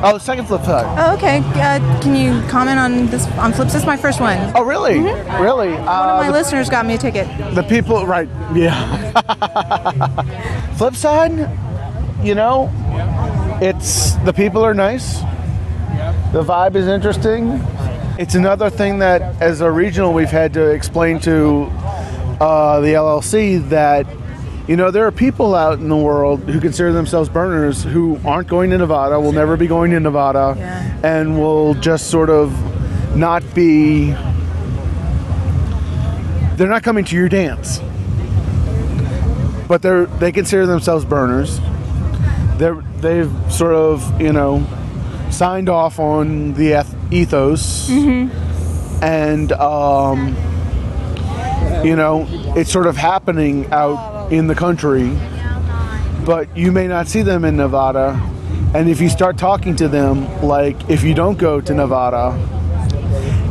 Oh, 0.02 0.18
second 0.18 0.46
flip 0.46 0.64
side. 0.64 0.84
Oh, 0.98 1.14
okay. 1.14 1.38
Uh, 1.54 1.78
can 2.00 2.16
you 2.16 2.42
comment 2.48 2.80
on 2.80 3.06
this 3.06 3.24
on 3.38 3.52
flips? 3.52 3.72
This 3.72 3.82
is 3.82 3.86
my 3.86 3.96
first 3.96 4.20
one. 4.20 4.36
Oh, 4.56 4.62
really? 4.64 4.98
Really? 4.98 5.70
One 5.70 5.80
of 5.80 6.18
Uh, 6.18 6.22
my 6.24 6.28
listeners 6.28 6.68
got 6.68 6.84
me 6.86 6.94
a 6.94 6.98
ticket. 6.98 7.28
the 7.54 7.62
people, 7.62 8.04
right? 8.04 8.28
Yeah. 8.52 8.74
Flip 10.74 10.96
side, 10.96 11.48
you 12.24 12.34
know, 12.34 12.68
it's 13.60 14.14
the 14.24 14.32
people 14.32 14.64
are 14.64 14.74
nice. 14.74 15.18
The 16.32 16.42
vibe 16.42 16.76
is 16.76 16.86
interesting. 16.86 17.60
It's 18.18 18.34
another 18.34 18.70
thing 18.70 19.00
that, 19.00 19.40
as 19.42 19.60
a 19.60 19.70
regional, 19.70 20.12
we've 20.12 20.30
had 20.30 20.54
to 20.54 20.70
explain 20.70 21.18
to 21.20 21.64
uh, 22.40 22.80
the 22.80 22.94
LLC 22.94 23.68
that, 23.68 24.06
you 24.68 24.76
know, 24.76 24.90
there 24.90 25.06
are 25.06 25.12
people 25.12 25.54
out 25.54 25.78
in 25.78 25.88
the 25.88 25.96
world 25.96 26.40
who 26.40 26.60
consider 26.60 26.92
themselves 26.92 27.28
burners 27.28 27.82
who 27.82 28.18
aren't 28.24 28.48
going 28.48 28.70
to 28.70 28.78
Nevada, 28.78 29.20
will 29.20 29.32
never 29.32 29.56
be 29.56 29.66
going 29.66 29.90
to 29.90 30.00
Nevada, 30.00 30.56
and 31.02 31.38
will 31.38 31.74
just 31.74 32.10
sort 32.10 32.30
of 32.30 32.52
not 33.16 33.42
be. 33.54 34.12
They're 36.56 36.68
not 36.68 36.82
coming 36.82 37.04
to 37.06 37.16
your 37.16 37.28
dance 37.28 37.80
but 39.72 39.80
they're 39.80 40.04
they 40.04 40.30
consider 40.30 40.66
themselves 40.66 41.02
burners. 41.06 41.58
They're 42.58 42.82
they've 43.00 43.30
sort 43.50 43.74
of 43.74 44.20
you 44.20 44.32
know 44.32 44.64
signed 45.30 45.68
off 45.68 45.98
on 45.98 46.54
the 46.54 46.74
eth- 46.74 46.94
ethos, 47.12 47.88
and 49.02 49.52
um, 49.52 50.36
you 51.84 51.96
know 51.96 52.26
it's 52.56 52.70
sort 52.70 52.86
of 52.86 52.96
happening 52.96 53.66
out 53.72 54.30
in 54.32 54.46
the 54.46 54.54
country, 54.54 55.10
but 56.24 56.54
you 56.56 56.70
may 56.72 56.86
not 56.86 57.08
see 57.08 57.22
them 57.22 57.44
in 57.44 57.56
Nevada. 57.56 58.20
And 58.74 58.88
if 58.88 59.00
you 59.02 59.10
start 59.10 59.36
talking 59.36 59.76
to 59.76 59.88
them, 59.88 60.26
like 60.42 60.88
if 60.88 61.02
you 61.04 61.12
don't 61.14 61.36
go 61.38 61.60
to 61.60 61.74
Nevada, 61.74 62.32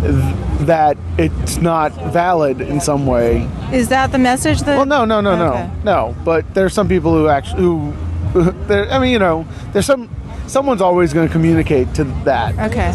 th- 0.01 0.35
that 0.67 0.97
it's 1.19 1.57
not 1.57 1.91
valid 2.11 2.59
in 2.61 2.79
some 2.81 3.05
way. 3.05 3.47
Is 3.71 3.89
that 3.89 4.11
the 4.11 4.17
message 4.17 4.61
that? 4.61 4.77
Well, 4.77 4.85
no, 4.87 5.05
no, 5.05 5.21
no, 5.21 5.33
Okay. 5.33 5.69
no, 5.83 6.09
no. 6.13 6.15
But 6.23 6.51
there's 6.55 6.73
some 6.73 6.87
people 6.87 7.13
who 7.13 7.27
actually 7.27 7.61
who, 7.61 7.93
there. 8.67 8.91
I 8.91 8.99
mean, 8.99 9.11
you 9.11 9.19
know, 9.19 9.45
there's 9.73 9.85
some. 9.85 10.09
Someone's 10.47 10.81
always 10.81 11.13
going 11.13 11.27
to 11.27 11.31
communicate 11.31 11.93
to 11.93 12.03
that. 12.25 12.53
Okay. 12.71 12.93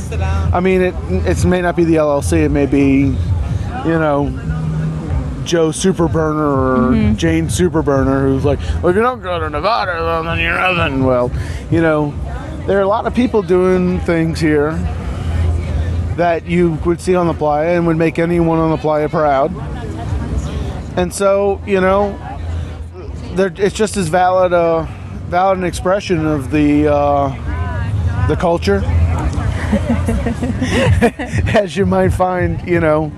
I 0.53 0.61
mean, 0.61 0.83
it 0.83 0.95
it 1.11 1.43
may 1.47 1.63
not 1.63 1.75
be 1.75 1.85
the 1.85 1.95
LLC. 1.95 2.45
It 2.45 2.51
may 2.51 2.67
be, 2.67 3.15
you 3.87 3.99
know, 3.99 4.29
Joe 5.45 5.69
Superburner 5.69 6.37
or 6.37 6.91
Mhm. 6.93 7.17
Jane 7.17 7.47
Superburner, 7.47 8.23
who's 8.23 8.45
like, 8.45 8.59
well, 8.83 8.89
if 8.89 8.97
you 8.97 9.01
don't 9.01 9.23
go 9.23 9.39
to 9.41 9.49
Nevada, 9.49 9.93
well, 10.03 10.23
then 10.25 10.39
you're 10.39 10.55
nothing. 10.75 11.07
Well, 11.07 11.31
you 11.71 11.81
know, 11.81 12.13
there 12.67 12.77
are 12.79 12.83
a 12.83 12.89
lot 12.89 13.07
of 13.07 13.15
people 13.15 13.41
doing 13.41 14.01
things 14.01 14.39
here 14.39 14.73
that 16.17 16.45
you 16.47 16.73
would 16.85 17.01
see 17.01 17.15
on 17.15 17.27
the 17.27 17.35
playa 17.35 17.77
and 17.77 17.87
would 17.87 17.97
make 17.97 18.19
anyone 18.19 18.59
on 18.59 18.71
the 18.71 18.77
playa 18.77 19.09
proud. 19.09 19.51
And 20.97 21.15
so, 21.15 21.61
you 21.65 21.81
know, 21.81 22.19
it's 23.37 23.75
just 23.75 23.97
as 23.97 24.09
valid 24.09 24.53
a 24.53 24.87
valid 25.29 25.59
an 25.59 25.65
expression 25.65 26.27
of 26.27 26.51
the 26.51 26.93
uh, 26.93 27.29
the 28.29 28.37
culture 28.37 28.83
as 31.57 31.77
you 31.77 31.85
might 31.87 32.11
find, 32.11 32.67
you 32.67 32.79
know, 32.81 33.11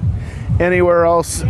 anywhere 0.59 1.05
else 1.05 1.42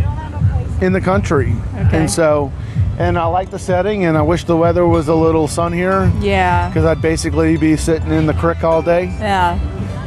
in 0.81 0.91
the 0.93 1.01
country. 1.01 1.53
Okay. 1.75 1.99
And 1.99 2.11
so, 2.11 2.51
and 2.97 3.17
I 3.17 3.25
like 3.27 3.49
the 3.49 3.59
setting, 3.59 4.05
and 4.05 4.17
I 4.17 4.21
wish 4.21 4.43
the 4.43 4.57
weather 4.57 4.85
was 4.85 5.07
a 5.07 5.15
little 5.15 5.47
sunnier. 5.47 6.11
Yeah. 6.19 6.67
Because 6.67 6.85
I'd 6.85 7.01
basically 7.01 7.55
be 7.57 7.77
sitting 7.77 8.11
in 8.11 8.25
the 8.25 8.33
creek 8.33 8.63
all 8.63 8.81
day. 8.81 9.05
Yeah. 9.05 9.57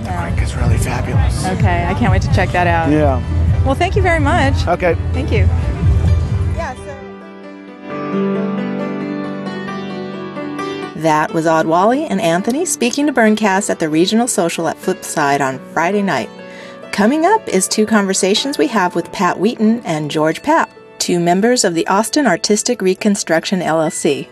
yeah. 0.03 0.43
It's 0.43 0.55
really 0.55 0.79
fabulous. 0.79 1.47
Okay, 1.59 1.87
I 1.87 1.95
can't 1.95 2.13
wait 2.13 2.23
to 2.23 2.33
check 2.35 2.51
that 2.51 2.67
out. 2.67 2.91
Yeah. 2.91 3.21
Well, 3.65 3.75
thank 3.75 3.97
you 3.97 4.03
very 4.03 4.21
much. 4.21 4.67
Okay. 4.67 4.95
Thank 5.13 5.33
you. 5.33 5.49
That 11.03 11.35
was 11.35 11.49
Odd 11.49 11.67
Wally 11.67 12.07
and 12.07 12.21
Anthony 12.21 12.65
speaking 12.65 13.09
to 13.09 13.13
Burncast 13.13 13.71
at 13.71 13.81
the 13.81 13.89
regional 13.89 14.29
social 14.29 14.69
at 14.69 14.77
Flipside 14.77 15.41
on 15.41 15.59
Friday 15.73 16.01
night. 16.01 16.31
Coming 16.93 17.27
up 17.27 17.49
is 17.49 17.67
two 17.67 17.87
conversations 17.87 18.57
we 18.57 18.69
have 18.69 18.95
with 18.95 19.11
Pat 19.11 19.41
Wheaton 19.41 19.81
and 19.85 20.13
George 20.13 20.43
Papp, 20.43 20.71
two 21.01 21.19
members 21.19 21.65
of 21.65 21.75
the 21.75 21.89
Austin 21.89 22.25
Artistic 22.25 22.81
Reconstruction 22.81 23.59
LLC. 23.59 24.29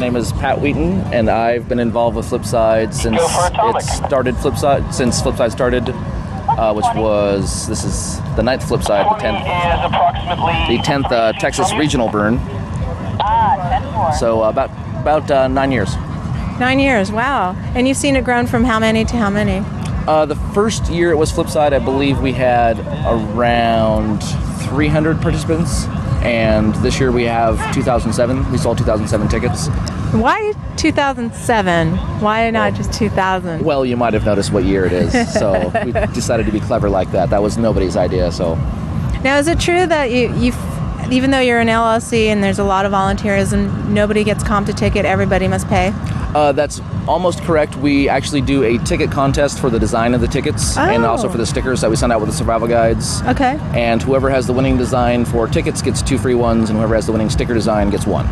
Name 0.00 0.16
is 0.16 0.32
Pat 0.32 0.60
Wheaton, 0.60 1.02
and 1.12 1.28
I've 1.28 1.68
been 1.68 1.78
involved 1.78 2.16
with 2.16 2.26
Flipside 2.26 2.94
since 2.94 3.18
it 3.20 3.82
started. 4.06 4.34
Flipside 4.36 4.92
since 4.92 5.20
Flipside 5.20 5.52
started, 5.52 5.90
uh, 5.90 6.72
which 6.72 6.86
was 6.96 7.68
this 7.68 7.84
is 7.84 8.18
the 8.34 8.42
ninth 8.42 8.64
Flipside, 8.64 9.08
the 9.08 9.20
tenth, 9.20 10.68
the 10.68 10.82
tenth 10.82 11.12
uh, 11.12 11.32
Texas 11.34 11.72
regional 11.74 12.08
burn. 12.08 12.38
So 14.18 14.42
uh, 14.42 14.48
about 14.48 14.70
about 15.00 15.30
uh, 15.30 15.48
nine 15.48 15.70
years. 15.70 15.94
Nine 16.58 16.78
years. 16.80 17.12
Wow. 17.12 17.54
And 17.74 17.86
you've 17.86 17.96
seen 17.96 18.16
it 18.16 18.24
grown 18.24 18.46
from 18.46 18.64
how 18.64 18.78
many 18.78 19.04
to 19.04 19.16
how 19.16 19.30
many? 19.30 19.64
Uh, 20.08 20.24
the 20.24 20.36
first 20.54 20.86
year 20.88 21.10
it 21.10 21.16
was 21.16 21.30
Flipside, 21.30 21.72
I 21.74 21.78
believe 21.78 22.20
we 22.20 22.32
had 22.32 22.78
around 23.06 24.20
300 24.68 25.20
participants. 25.20 25.84
And 26.22 26.74
this 26.76 27.00
year 27.00 27.12
we 27.12 27.24
have 27.24 27.56
2007. 27.74 28.50
We 28.50 28.58
sold 28.58 28.78
2007 28.78 29.28
tickets. 29.28 29.68
Why 30.12 30.52
2007? 30.76 31.96
Why 32.20 32.50
not 32.50 32.74
just 32.74 32.92
2000? 32.92 33.64
Well, 33.64 33.86
you 33.86 33.96
might 33.96 34.12
have 34.12 34.24
noticed 34.24 34.52
what 34.52 34.64
year 34.64 34.84
it 34.84 34.92
is, 34.92 35.32
so 35.32 35.70
we 35.84 35.92
decided 35.92 36.46
to 36.46 36.52
be 36.52 36.60
clever 36.60 36.90
like 36.90 37.10
that. 37.12 37.30
That 37.30 37.42
was 37.42 37.56
nobody's 37.58 37.96
idea, 37.96 38.30
so. 38.32 38.56
Now, 39.22 39.38
is 39.38 39.48
it 39.48 39.60
true 39.60 39.86
that 39.86 40.10
you, 40.10 40.34
you, 40.34 40.52
even 41.10 41.30
though 41.30 41.40
you're 41.40 41.60
an 41.60 41.68
LLC 41.68 42.26
and 42.26 42.42
there's 42.42 42.58
a 42.58 42.64
lot 42.64 42.86
of 42.86 42.92
volunteerism, 42.92 43.88
nobody 43.88 44.24
gets 44.24 44.42
comped 44.42 44.68
a 44.68 44.72
ticket, 44.72 45.04
everybody 45.04 45.46
must 45.48 45.68
pay? 45.68 45.92
Uh, 46.34 46.52
that's 46.52 46.80
almost 47.08 47.42
correct. 47.42 47.76
We 47.76 48.08
actually 48.08 48.40
do 48.40 48.62
a 48.62 48.78
ticket 48.84 49.10
contest 49.10 49.58
for 49.58 49.68
the 49.68 49.78
design 49.78 50.14
of 50.14 50.20
the 50.20 50.28
tickets 50.28 50.76
and 50.78 51.04
also 51.04 51.26
Oh. 51.28 51.30
for 51.32 51.38
the 51.38 51.46
stickers 51.46 51.80
that 51.80 51.90
we 51.90 51.96
send 51.96 52.12
out 52.12 52.20
with 52.20 52.30
the 52.30 52.36
survival 52.36 52.68
guides. 52.68 53.20
Okay. 53.22 53.58
And 53.74 54.00
whoever 54.00 54.30
has 54.30 54.46
the 54.46 54.52
winning 54.52 54.76
design 54.76 55.24
for 55.24 55.48
tickets 55.48 55.82
gets 55.82 56.02
two 56.02 56.18
free 56.18 56.34
ones, 56.34 56.70
and 56.70 56.78
whoever 56.78 56.94
has 56.94 57.06
the 57.06 57.12
winning 57.12 57.30
sticker 57.30 57.54
design 57.54 57.90
gets 57.90 58.06
one. 58.06 58.26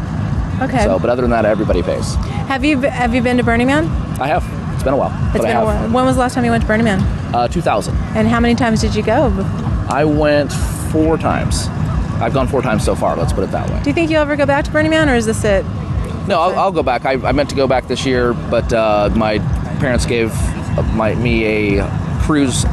Okay. 0.62 0.84
So, 0.84 0.98
but 0.98 1.10
other 1.10 1.22
than 1.22 1.30
that, 1.32 1.44
everybody 1.44 1.82
pays. 1.82 2.14
have 2.46 2.64
you 2.64 2.80
have 2.80 3.14
you 3.14 3.22
been 3.22 3.36
to 3.36 3.42
Burning 3.44 3.66
Man? 3.66 3.86
I 4.20 4.26
have. 4.28 4.44
It's 4.74 4.82
been 4.84 4.92
a 4.92 4.96
while. 4.96 5.12
It's 5.34 5.44
been 5.44 5.56
a 5.56 5.64
while. 5.64 5.88
When 5.90 6.04
was 6.04 6.14
the 6.16 6.20
last 6.20 6.34
time 6.34 6.44
you 6.44 6.50
went 6.52 6.62
to 6.62 6.66
Burning 6.68 6.84
Man? 6.84 7.00
Uh, 7.34 7.48
2000. 7.48 7.96
And 8.14 8.28
how 8.28 8.38
many 8.40 8.54
times 8.54 8.80
did 8.80 8.94
you 8.94 9.02
go? 9.02 9.26
I 9.88 10.04
went 10.04 10.52
four 10.92 11.18
times. 11.18 11.66
I've 12.20 12.32
gone 12.34 12.46
four 12.48 12.62
times 12.62 12.84
so 12.84 12.94
far. 12.94 13.16
Let's 13.16 13.32
put 13.32 13.44
it 13.44 13.50
that 13.50 13.68
way. 13.70 13.80
Do 13.82 13.90
you 13.90 13.94
think 13.94 14.10
you'll 14.10 14.22
ever 14.22 14.36
go 14.36 14.46
back 14.46 14.64
to 14.66 14.70
Burning 14.70 14.90
Man, 14.90 15.08
or 15.08 15.14
is 15.16 15.26
this 15.26 15.44
it? 15.44 15.64
No, 16.28 16.40
I'll, 16.40 16.58
I'll 16.58 16.72
go 16.72 16.82
back. 16.82 17.06
I, 17.06 17.12
I 17.12 17.32
meant 17.32 17.48
to 17.48 17.56
go 17.56 17.66
back 17.66 17.88
this 17.88 18.04
year, 18.04 18.34
but 18.34 18.70
uh, 18.70 19.08
my 19.16 19.38
parents 19.80 20.04
gave 20.04 20.30
uh, 20.30 20.82
my 20.94 21.14
me 21.14 21.78
a 21.78 21.88
cruise 22.20 22.64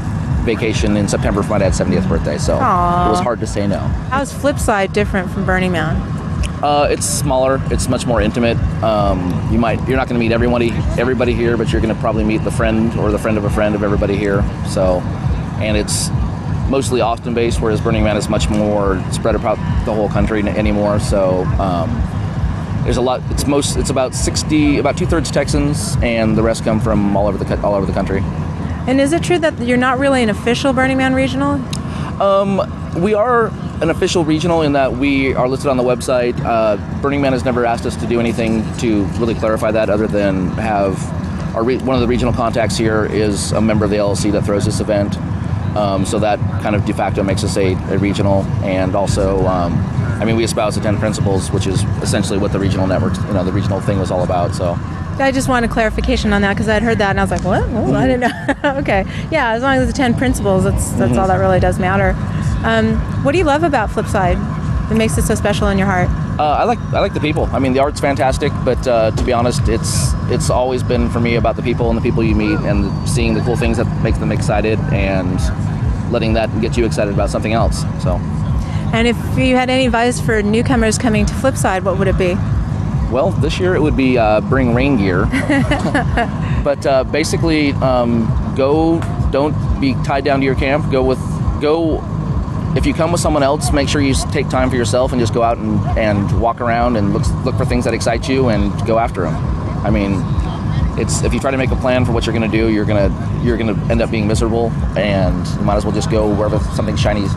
vacation 0.43 0.97
in 0.97 1.07
September 1.07 1.41
for 1.41 1.51
my 1.51 1.59
dad's 1.59 1.79
70th 1.79 2.07
birthday, 2.09 2.37
so 2.37 2.57
Aw. 2.61 3.07
it 3.07 3.11
was 3.11 3.21
hard 3.21 3.39
to 3.39 3.47
say 3.47 3.65
no. 3.65 3.79
How's 4.09 4.33
Flipside 4.33 4.91
different 4.91 5.31
from 5.31 5.45
Burning 5.45 5.71
Man? 5.71 5.95
Uh, 6.61 6.87
it's 6.91 7.05
smaller. 7.05 7.61
It's 7.71 7.87
much 7.87 8.05
more 8.05 8.21
intimate. 8.21 8.57
Um, 8.83 9.31
you 9.49 9.57
might 9.57 9.79
you're 9.87 9.97
not 9.97 10.09
going 10.09 10.19
to 10.19 10.25
meet 10.25 10.33
everybody 10.33 10.71
everybody 10.99 11.33
here, 11.33 11.55
but 11.55 11.71
you're 11.71 11.81
going 11.81 11.95
to 11.95 11.99
probably 12.01 12.25
meet 12.25 12.43
the 12.43 12.51
friend 12.51 12.93
or 12.97 13.09
the 13.09 13.19
friend 13.19 13.37
of 13.37 13.45
a 13.45 13.49
friend 13.49 13.73
of 13.73 13.83
everybody 13.83 14.17
here. 14.17 14.43
So, 14.67 14.99
and 15.61 15.77
it's 15.77 16.09
mostly 16.69 16.99
Austin 16.99 17.33
based, 17.33 17.61
whereas 17.61 17.79
Burning 17.79 18.03
Man 18.03 18.17
is 18.17 18.27
much 18.27 18.49
more 18.49 19.01
spread 19.13 19.35
about 19.35 19.55
the 19.85 19.93
whole 19.93 20.09
country 20.09 20.41
anymore. 20.43 20.99
So. 20.99 21.45
Um, 21.57 22.14
there's 22.85 22.97
a 22.97 23.01
lot. 23.01 23.21
It's 23.31 23.45
most. 23.45 23.75
It's 23.75 23.89
about 23.89 24.13
sixty, 24.13 24.77
about 24.77 24.97
two 24.97 25.05
thirds 25.05 25.31
Texans, 25.31 25.97
and 25.97 26.37
the 26.37 26.43
rest 26.43 26.63
come 26.63 26.79
from 26.79 27.17
all 27.17 27.27
over 27.27 27.43
the 27.43 27.61
all 27.61 27.73
over 27.73 27.85
the 27.85 27.93
country. 27.93 28.21
And 28.87 29.01
is 29.01 29.11
it 29.11 29.23
true 29.23 29.39
that 29.39 29.59
you're 29.59 29.75
not 29.75 29.97
really 29.97 30.21
an 30.21 30.29
official 30.29 30.71
Burning 30.71 30.97
Man 30.97 31.15
regional? 31.15 31.53
Um, 32.21 32.61
we 33.01 33.13
are 33.13 33.47
an 33.81 33.89
official 33.89 34.23
regional 34.23 34.61
in 34.61 34.73
that 34.73 34.93
we 34.93 35.33
are 35.33 35.49
listed 35.49 35.69
on 35.69 35.77
the 35.77 35.83
website. 35.83 36.39
Uh, 36.45 36.77
Burning 37.01 37.21
Man 37.21 37.33
has 37.33 37.43
never 37.43 37.65
asked 37.65 37.85
us 37.85 37.95
to 37.97 38.07
do 38.07 38.19
anything 38.19 38.63
to 38.77 39.03
really 39.17 39.33
clarify 39.33 39.71
that, 39.71 39.89
other 39.89 40.07
than 40.07 40.51
have 40.51 40.95
our 41.55 41.63
re- 41.63 41.77
one 41.79 41.95
of 41.95 42.01
the 42.01 42.07
regional 42.07 42.33
contacts 42.33 42.77
here 42.77 43.05
is 43.05 43.51
a 43.53 43.61
member 43.61 43.83
of 43.85 43.91
the 43.91 43.97
LLC 43.97 44.31
that 44.33 44.43
throws 44.43 44.65
this 44.65 44.79
event. 44.79 45.17
Um, 45.75 46.05
so 46.05 46.19
that 46.19 46.39
kind 46.61 46.75
of 46.75 46.85
de 46.85 46.93
facto 46.93 47.23
makes 47.23 47.43
us 47.43 47.57
a, 47.57 47.73
a 47.73 47.97
regional, 47.97 48.43
and 48.63 48.95
also, 48.95 49.45
um, 49.47 49.73
I 50.19 50.25
mean, 50.25 50.35
we 50.35 50.43
espouse 50.43 50.75
the 50.75 50.81
ten 50.81 50.97
principles, 50.97 51.51
which 51.51 51.67
is 51.67 51.83
essentially 52.01 52.37
what 52.39 52.51
the 52.51 52.59
regional 52.59 52.87
network, 52.87 53.15
you 53.27 53.33
know, 53.33 53.43
the 53.43 53.51
regional 53.51 53.81
thing 53.81 53.99
was 53.99 54.11
all 54.11 54.23
about. 54.23 54.53
So. 54.55 54.77
I 55.17 55.31
just 55.31 55.47
wanted 55.47 55.69
clarification 55.71 56.33
on 56.33 56.41
that 56.41 56.53
because 56.55 56.67
I'd 56.67 56.81
heard 56.83 56.97
that 56.97 57.11
and 57.11 57.19
I 57.21 57.23
was 57.23 57.31
like, 57.31 57.43
what? 57.45 57.63
Oh, 57.69 57.93
I 57.93 58.05
didn't 58.05 58.21
know. 58.21 58.71
okay. 58.79 59.05
Yeah, 59.31 59.51
as 59.53 59.61
long 59.61 59.77
as 59.77 59.87
the 59.87 59.93
10 59.93 60.15
principles, 60.15 60.65
that's, 60.65 60.91
that's 60.93 61.13
Mhm. 61.13 61.17
all 61.21 61.27
that 61.29 61.37
really 61.37 61.59
does 61.61 61.79
matter. 61.79 62.09
Um, 62.65 62.97
what 63.23 63.31
do 63.31 63.37
you 63.37 63.45
love 63.45 63.63
about 63.63 63.89
Flipside 63.89 64.35
that 64.89 64.95
makes 64.95 65.17
it 65.17 65.23
so 65.23 65.33
special 65.35 65.69
in 65.69 65.77
your 65.77 65.87
heart? 65.87 66.09
Uh, 66.37 66.43
I 66.59 66.63
like 66.65 66.79
I 66.93 66.99
like 66.99 67.13
the 67.13 67.21
people. 67.21 67.45
I 67.53 67.59
mean, 67.59 67.71
the 67.71 67.79
art's 67.79 68.01
fantastic, 68.01 68.51
but 68.65 68.85
uh, 68.85 69.11
to 69.11 69.23
be 69.23 69.31
honest, 69.31 69.69
it's 69.69 70.11
it's 70.29 70.49
always 70.49 70.83
been 70.83 71.09
for 71.09 71.21
me 71.21 71.35
about 71.35 71.55
the 71.55 71.61
people 71.61 71.87
and 71.89 71.97
the 71.97 72.01
people 72.01 72.21
you 72.23 72.35
meet 72.35 72.59
and 72.59 72.91
seeing 73.07 73.35
the 73.35 73.41
cool 73.41 73.55
things 73.55 73.77
that 73.77 73.85
make 74.03 74.15
them 74.19 74.33
excited 74.33 74.77
and 74.91 75.39
letting 76.11 76.33
that 76.33 76.49
get 76.59 76.75
you 76.75 76.85
excited 76.85 77.13
about 77.13 77.29
something 77.29 77.53
else. 77.53 77.83
So, 78.03 78.19
And 78.95 79.09
if 79.09 79.17
you 79.37 79.57
had 79.57 79.69
any 79.69 79.87
advice 79.87 80.21
for 80.21 80.41
newcomers 80.41 80.97
coming 80.97 81.25
to 81.25 81.33
Flipside, 81.33 81.83
what 81.83 81.99
would 81.99 82.07
it 82.07 82.17
be? 82.17 82.35
well, 83.11 83.31
this 83.31 83.59
year 83.59 83.75
it 83.75 83.81
would 83.81 83.95
be 83.95 84.17
uh, 84.17 84.41
bring 84.41 84.73
rain 84.73 84.97
gear, 84.97 85.25
but 86.63 86.85
uh, 86.85 87.03
basically 87.05 87.71
um, 87.73 88.53
go. 88.55 88.99
Don't 89.31 89.55
be 89.79 89.93
tied 90.03 90.23
down 90.23 90.39
to 90.39 90.45
your 90.45 90.55
camp. 90.55 90.91
Go 90.91 91.03
with 91.03 91.19
go. 91.61 92.03
If 92.75 92.85
you 92.85 92.93
come 92.93 93.11
with 93.11 93.21
someone 93.21 93.43
else, 93.43 93.71
make 93.71 93.87
sure 93.87 94.01
you 94.01 94.13
take 94.31 94.49
time 94.49 94.69
for 94.69 94.75
yourself 94.75 95.13
and 95.13 95.19
just 95.21 95.33
go 95.33 95.43
out 95.43 95.57
and, 95.57 95.79
and 95.97 96.41
walk 96.41 96.59
around 96.59 96.97
and 96.97 97.13
look 97.13 97.25
look 97.45 97.55
for 97.55 97.65
things 97.65 97.85
that 97.85 97.93
excite 97.93 98.27
you 98.27 98.49
and 98.49 98.71
go 98.85 98.99
after 98.99 99.21
them. 99.21 99.35
I 99.85 99.89
mean, 99.89 100.21
it's 100.99 101.23
if 101.23 101.33
you 101.33 101.39
try 101.39 101.51
to 101.51 101.57
make 101.57 101.71
a 101.71 101.77
plan 101.77 102.05
for 102.05 102.11
what 102.11 102.25
you're 102.25 102.37
going 102.37 102.49
to 102.49 102.57
do, 102.57 102.69
you're 102.69 102.85
gonna 102.85 103.41
you're 103.43 103.57
gonna 103.57 103.81
end 103.89 104.01
up 104.01 104.11
being 104.11 104.27
miserable, 104.27 104.71
and 104.97 105.47
you 105.47 105.61
might 105.61 105.75
as 105.75 105.85
well 105.85 105.93
just 105.93 106.11
go 106.11 106.33
wherever 106.33 106.59
something 106.75 106.95
shiny 106.95 107.27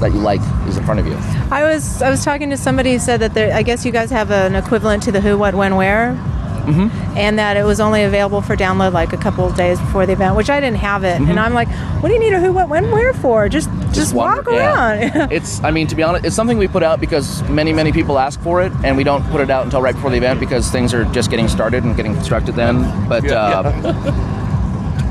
that 0.00 0.12
you 0.12 0.18
like 0.18 0.40
is 0.68 0.76
in 0.76 0.84
front 0.84 1.00
of 1.00 1.06
you. 1.06 1.16
I 1.50 1.62
was 1.64 2.02
I 2.02 2.10
was 2.10 2.24
talking 2.24 2.50
to 2.50 2.56
somebody 2.56 2.92
who 2.92 2.98
said 2.98 3.20
that 3.20 3.34
there, 3.34 3.54
I 3.54 3.62
guess 3.62 3.84
you 3.84 3.92
guys 3.92 4.10
have 4.10 4.30
an 4.30 4.54
equivalent 4.54 5.02
to 5.04 5.12
the 5.12 5.20
Who, 5.20 5.36
What, 5.38 5.54
When, 5.54 5.76
Where, 5.76 6.18
Mm-hmm. 6.60 7.16
and 7.16 7.38
that 7.38 7.56
it 7.56 7.64
was 7.64 7.80
only 7.80 8.02
available 8.04 8.42
for 8.42 8.54
download 8.54 8.92
like 8.92 9.14
a 9.14 9.16
couple 9.16 9.46
of 9.46 9.56
days 9.56 9.80
before 9.80 10.04
the 10.04 10.12
event, 10.12 10.36
which 10.36 10.50
I 10.50 10.60
didn't 10.60 10.76
have 10.76 11.04
it. 11.04 11.18
Mhm. 11.18 11.30
And 11.30 11.40
I'm 11.40 11.54
like, 11.54 11.68
what 12.00 12.10
do 12.10 12.14
you 12.14 12.20
need 12.20 12.34
a 12.34 12.38
Who, 12.38 12.52
What, 12.52 12.68
When, 12.68 12.90
Where 12.90 13.14
for? 13.14 13.48
Just 13.48 13.70
just, 13.92 14.14
walk 14.14 14.46
around. 14.46 14.98
it's 15.32 15.64
I 15.64 15.70
mean 15.72 15.86
to 15.88 15.96
be 15.96 16.02
honest, 16.02 16.24
it's 16.26 16.36
something 16.36 16.58
we 16.58 16.68
put 16.68 16.82
out 16.82 17.00
because 17.00 17.42
many 17.48 17.72
many 17.72 17.92
people 17.92 18.18
ask 18.18 18.38
for 18.40 18.62
it, 18.62 18.72
and 18.84 18.96
we 18.96 19.04
don't 19.04 19.24
put 19.30 19.40
it 19.40 19.50
out 19.50 19.64
until 19.64 19.80
right 19.82 19.94
before 19.94 20.10
the 20.10 20.18
event 20.18 20.38
because 20.38 20.70
things 20.70 20.92
are 20.94 21.04
just 21.06 21.30
getting 21.30 21.48
started 21.48 21.82
and 21.82 21.96
getting 21.96 22.14
constructed 22.14 22.54
then. 22.54 22.84
But 23.08 23.24
uh, 23.32 23.62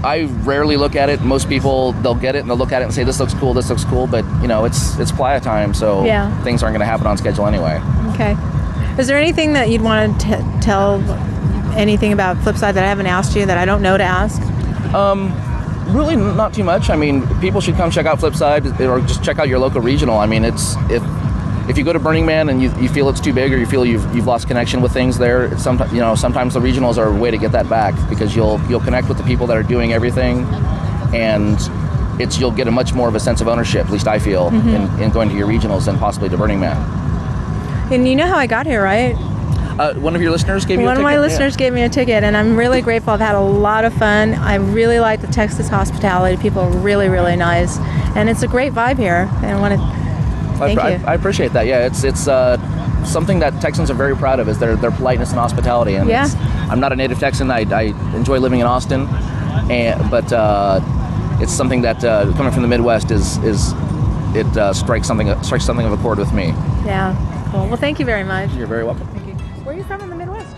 I 0.03 0.23
rarely 0.43 0.77
look 0.77 0.95
at 0.95 1.09
it. 1.09 1.21
Most 1.21 1.49
people 1.49 1.91
they'll 1.93 2.15
get 2.15 2.35
it 2.35 2.39
and 2.39 2.49
they'll 2.49 2.57
look 2.57 2.71
at 2.71 2.81
it 2.81 2.85
and 2.85 2.93
say 2.93 3.03
this 3.03 3.19
looks 3.19 3.33
cool, 3.33 3.53
this 3.53 3.69
looks 3.69 3.83
cool. 3.85 4.07
But 4.07 4.23
you 4.41 4.47
know 4.47 4.65
it's 4.65 4.97
it's 4.99 5.11
playa 5.11 5.39
time, 5.39 5.73
so 5.73 6.03
Yeah. 6.05 6.29
things 6.43 6.63
aren't 6.63 6.73
going 6.73 6.81
to 6.81 6.85
happen 6.85 7.07
on 7.07 7.17
schedule 7.17 7.45
anyway. 7.47 7.81
okay. 8.13 8.35
Is 8.97 9.07
there 9.07 9.17
anything 9.17 9.53
that 9.53 9.69
you'd 9.69 9.81
want 9.81 10.19
to 10.21 10.27
t- 10.37 10.43
tell 10.61 11.01
anything 11.77 12.11
about 12.11 12.35
Flipside 12.37 12.73
that 12.73 12.83
I 12.83 12.87
haven't 12.87 13.07
asked 13.07 13.35
you 13.35 13.45
that 13.45 13.57
I 13.57 13.63
don't 13.65 13.81
know 13.81 13.97
to 13.97 14.03
ask? 14.03 14.41
Um, 14.93 15.31
really 15.95 16.15
not 16.17 16.53
too 16.53 16.63
much. 16.65 16.89
I 16.89 16.95
mean, 16.97 17.25
people 17.39 17.61
should 17.61 17.75
come 17.75 17.91
check 17.91 18.05
out 18.05 18.19
Flipside 18.19 18.79
or 18.81 18.99
just 19.01 19.23
check 19.23 19.39
out 19.39 19.47
your 19.47 19.59
local 19.59 19.79
regional. 19.81 20.17
I 20.17 20.25
mean, 20.25 20.43
it's 20.43 20.75
if 20.89 21.01
if 21.69 21.77
you 21.77 21.83
go 21.83 21.93
to 21.93 21.99
Burning 21.99 22.25
Man 22.25 22.49
and 22.49 22.61
you, 22.61 22.73
you 22.79 22.89
feel 22.89 23.07
it's 23.09 23.19
too 23.21 23.31
big 23.33 23.53
or 23.53 23.57
you 23.57 23.65
feel 23.67 23.85
you've, 23.85 24.03
you've 24.15 24.25
lost 24.25 24.47
connection 24.47 24.81
with 24.81 24.91
things 24.91 25.17
there, 25.17 25.55
sometimes 25.57 25.93
you 25.93 25.99
know 25.99 26.15
sometimes 26.15 26.53
the 26.55 26.59
regionals 26.59 26.97
are 26.97 27.07
a 27.09 27.15
way 27.15 27.29
to 27.31 27.37
get 27.37 27.51
that 27.51 27.69
back 27.69 27.93
because 28.09 28.35
you'll 28.35 28.59
you'll 28.69 28.79
connect 28.79 29.07
with 29.07 29.17
the 29.17 29.23
people 29.23 29.45
that 29.47 29.55
are 29.55 29.63
doing 29.63 29.93
everything, 29.93 30.39
and 31.13 31.57
it's 32.19 32.39
you'll 32.39 32.51
get 32.51 32.67
a 32.67 32.71
much 32.71 32.93
more 32.93 33.07
of 33.07 33.15
a 33.15 33.19
sense 33.19 33.39
of 33.39 33.47
ownership. 33.47 33.85
At 33.85 33.91
least 33.91 34.07
I 34.07 34.19
feel 34.19 34.49
Mhm. 34.51 34.95
in, 34.97 35.03
in 35.03 35.09
going 35.11 35.29
to 35.29 35.35
your 35.35 35.47
regionals 35.47 35.85
than 35.85 35.97
possibly 35.97 36.27
to 36.29 36.37
Burning 36.37 36.59
Man. 36.59 36.77
And 37.91 38.07
you 38.07 38.15
know 38.15 38.27
how 38.27 38.35
I 38.37 38.45
got 38.47 38.65
here, 38.65 38.83
right? 38.83 39.15
Uh, 39.79 39.93
one 39.93 40.13
of 40.13 40.21
your 40.21 40.31
listeners 40.31 40.65
gave 40.65 40.79
you 40.79 40.85
One 40.85 40.97
of 40.97 41.03
my 41.03 41.11
ticket? 41.13 41.21
Yeah. 41.21 41.27
listeners 41.27 41.55
gave 41.55 41.71
me 41.73 41.83
a 41.83 41.89
ticket, 41.89 42.23
and 42.23 42.35
I'm 42.35 42.57
really 42.57 42.81
grateful. 42.81 43.13
I've 43.13 43.21
had 43.21 43.35
a 43.35 43.39
lot 43.41 43.85
of 43.85 43.93
fun. 43.93 44.33
I 44.33 44.55
really 44.55 44.99
like 44.99 45.21
the 45.21 45.27
Texas 45.27 45.69
hospitality. 45.69 46.35
People 46.35 46.63
are 46.63 46.69
really, 46.79 47.07
really 47.07 47.37
nice, 47.37 47.77
and 48.15 48.27
it's 48.29 48.43
a 48.43 48.47
great 48.47 48.73
vibe 48.73 48.97
here. 48.97 49.29
And 49.41 49.45
I 49.45 49.59
want 49.59 49.79
to 49.79 49.98
thank 50.67 50.79
I, 50.79 50.95
you. 50.95 51.05
I, 51.05 51.11
I 51.11 51.15
appreciate 51.15 51.53
that. 51.53 51.65
Yeah, 51.65 51.85
it's 51.85 52.03
it's 52.03 52.27
uh, 52.27 52.57
something 53.05 53.39
that 53.39 53.59
Texans 53.61 53.89
are 53.89 53.95
very 53.95 54.15
proud 54.15 54.39
of 54.39 54.47
is 54.47 54.59
their 54.59 54.75
their 54.75 54.91
politeness 54.91 55.29
and 55.31 55.39
hospitality. 55.39 55.95
And 55.95 56.09
Yeah. 56.09 56.27
I'm 56.69 56.79
not 56.79 56.91
a 56.91 56.95
native 56.95 57.19
Texan. 57.19 57.49
I, 57.51 57.61
I 57.71 57.83
enjoy 58.15 58.37
living 58.39 58.59
in 58.59 58.67
Austin, 58.67 59.07
and 59.71 60.09
but 60.11 60.31
uh, 60.31 60.79
it's 61.41 61.51
something 61.53 61.81
that 61.81 62.03
uh, 62.03 62.31
coming 62.37 62.51
from 62.51 62.61
the 62.61 62.67
Midwest 62.67 63.11
is 63.11 63.37
is 63.43 63.73
it 64.35 64.45
uh, 64.57 64.73
strikes 64.73 65.07
something 65.07 65.27
strikes 65.43 65.65
something 65.65 65.85
of 65.85 65.93
a 65.93 65.97
chord 65.97 66.19
with 66.19 66.31
me. 66.33 66.47
yeah, 66.85 67.15
cool. 67.51 67.67
Well, 67.67 67.77
thank 67.77 67.99
you 67.99 68.05
very 68.05 68.23
much. 68.23 68.51
You're 68.53 68.67
very 68.67 68.83
welcome. 68.83 69.07
Thank 69.07 69.27
you. 69.27 69.33
Where 69.63 69.73
are 69.73 69.77
you 69.77 69.83
from 69.83 70.01
in 70.01 70.09
the 70.09 70.15
Midwest? 70.15 70.55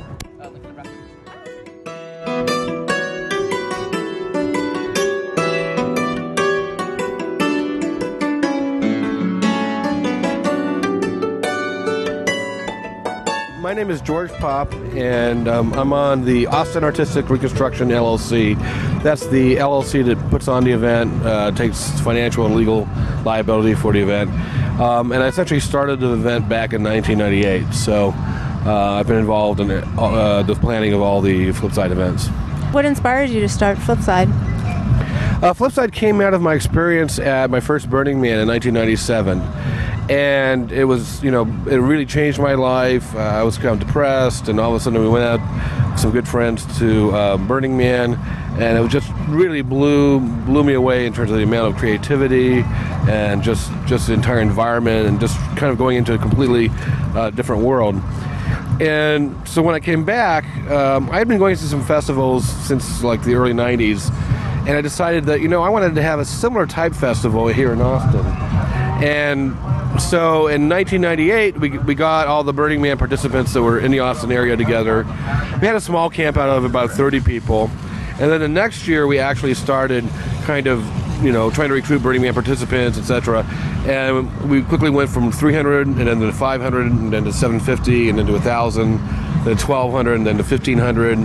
My 13.71 13.75
name 13.75 13.89
is 13.89 14.01
George 14.01 14.29
Pop, 14.33 14.73
and 14.73 15.47
um, 15.47 15.71
I'm 15.71 15.93
on 15.93 16.25
the 16.25 16.45
Austin 16.47 16.83
Artistic 16.83 17.29
Reconstruction 17.29 17.87
LLC. 17.87 18.59
That's 19.01 19.25
the 19.27 19.55
LLC 19.55 20.03
that 20.07 20.17
puts 20.29 20.49
on 20.49 20.65
the 20.65 20.71
event, 20.71 21.25
uh, 21.25 21.51
takes 21.51 21.89
financial 22.01 22.45
and 22.45 22.53
legal 22.53 22.81
liability 23.23 23.75
for 23.75 23.93
the 23.93 24.01
event. 24.01 24.29
Um, 24.77 25.13
and 25.13 25.23
I 25.23 25.27
essentially 25.27 25.61
started 25.61 26.01
the 26.01 26.11
event 26.11 26.49
back 26.49 26.73
in 26.73 26.83
1998, 26.83 27.73
so 27.73 28.09
uh, 28.65 28.99
I've 28.99 29.07
been 29.07 29.19
involved 29.19 29.61
in 29.61 29.71
it, 29.71 29.85
uh, 29.97 30.43
the 30.43 30.55
planning 30.55 30.91
of 30.91 30.99
all 30.99 31.21
the 31.21 31.53
Flipside 31.53 31.91
events. 31.91 32.27
What 32.73 32.83
inspired 32.83 33.29
you 33.29 33.39
to 33.39 33.47
start 33.47 33.77
Flipside? 33.77 34.27
Uh, 35.41 35.53
Flipside 35.53 35.93
came 35.93 36.19
out 36.19 36.33
of 36.33 36.41
my 36.41 36.55
experience 36.55 37.19
at 37.19 37.49
my 37.49 37.61
first 37.61 37.89
Burning 37.89 38.19
Man 38.19 38.37
in 38.37 38.49
1997. 38.49 39.39
And 40.09 40.71
it 40.71 40.85
was 40.85 41.23
you 41.23 41.31
know 41.31 41.43
it 41.69 41.77
really 41.77 42.05
changed 42.05 42.39
my 42.39 42.53
life. 42.53 43.15
Uh, 43.15 43.19
I 43.19 43.43
was 43.43 43.57
kind 43.57 43.69
of 43.69 43.85
depressed, 43.85 44.47
and 44.47 44.59
all 44.59 44.73
of 44.73 44.81
a 44.81 44.83
sudden 44.83 45.01
we 45.01 45.07
went 45.07 45.23
out, 45.23 45.99
some 45.99 46.11
good 46.11 46.27
friends 46.27 46.65
to 46.79 47.11
uh, 47.11 47.37
Burning 47.37 47.77
Man, 47.77 48.15
and 48.59 48.77
it 48.77 48.81
was 48.81 48.91
just 48.91 49.11
really 49.27 49.61
blew 49.61 50.19
blew 50.19 50.63
me 50.63 50.73
away 50.73 51.05
in 51.05 51.13
terms 51.13 51.31
of 51.31 51.37
the 51.37 51.43
amount 51.43 51.73
of 51.73 51.79
creativity 51.79 52.63
and 53.09 53.43
just 53.43 53.71
just 53.85 54.07
the 54.07 54.13
entire 54.13 54.39
environment 54.39 55.07
and 55.07 55.19
just 55.19 55.37
kind 55.55 55.71
of 55.71 55.77
going 55.77 55.97
into 55.97 56.13
a 56.13 56.17
completely 56.17 56.69
uh, 57.15 57.29
different 57.29 57.63
world. 57.63 57.95
And 58.81 59.47
so 59.47 59.61
when 59.61 59.75
I 59.75 59.79
came 59.79 60.03
back, 60.03 60.43
um, 60.71 61.09
I 61.11 61.19
had 61.19 61.27
been 61.27 61.37
going 61.37 61.55
to 61.55 61.63
some 61.63 61.83
festivals 61.83 62.47
since 62.65 63.03
like 63.03 63.23
the 63.23 63.35
early 63.35 63.53
'90s, 63.53 64.11
and 64.67 64.71
I 64.71 64.81
decided 64.81 65.25
that 65.25 65.41
you 65.41 65.47
know 65.47 65.61
I 65.61 65.69
wanted 65.69 65.95
to 65.95 66.01
have 66.01 66.19
a 66.19 66.25
similar 66.25 66.65
type 66.65 66.93
festival 66.93 67.47
here 67.47 67.71
in 67.71 67.81
Austin. 67.81 68.25
And 69.03 69.55
so 69.99 70.47
in 70.47 70.69
1998, 70.69 71.59
we, 71.59 71.77
we 71.79 71.95
got 71.95 72.27
all 72.27 72.43
the 72.43 72.53
Burning 72.53 72.81
Man 72.81 72.97
participants 72.97 73.53
that 73.53 73.61
were 73.61 73.79
in 73.79 73.91
the 73.91 73.99
Austin 73.99 74.31
area 74.31 74.55
together. 74.55 75.03
We 75.59 75.67
had 75.67 75.75
a 75.75 75.81
small 75.81 76.09
camp 76.09 76.37
out 76.37 76.49
of 76.49 76.63
about 76.63 76.91
30 76.91 77.19
people. 77.21 77.69
And 78.19 78.31
then 78.31 78.39
the 78.39 78.47
next 78.47 78.87
year, 78.87 79.07
we 79.07 79.19
actually 79.19 79.53
started 79.53 80.07
kind 80.43 80.67
of, 80.67 80.85
you 81.23 81.31
know, 81.31 81.49
trying 81.49 81.69
to 81.69 81.75
recruit 81.75 82.01
Burning 82.01 82.21
Man 82.21 82.33
participants, 82.33 82.97
etc. 82.97 83.45
And 83.85 84.49
we 84.49 84.61
quickly 84.61 84.89
went 84.89 85.09
from 85.09 85.31
300 85.31 85.87
and 85.87 86.07
then 86.07 86.19
to 86.19 86.31
500 86.31 86.85
and 86.85 87.11
then 87.11 87.23
to 87.25 87.33
750 87.33 88.09
and 88.09 88.19
then 88.19 88.27
to 88.27 88.33
1,000, 88.33 88.97
then 89.43 89.57
1,200 89.57 90.13
and 90.13 90.25
then 90.25 90.37
to 90.37 90.43
1,500. 90.43 91.17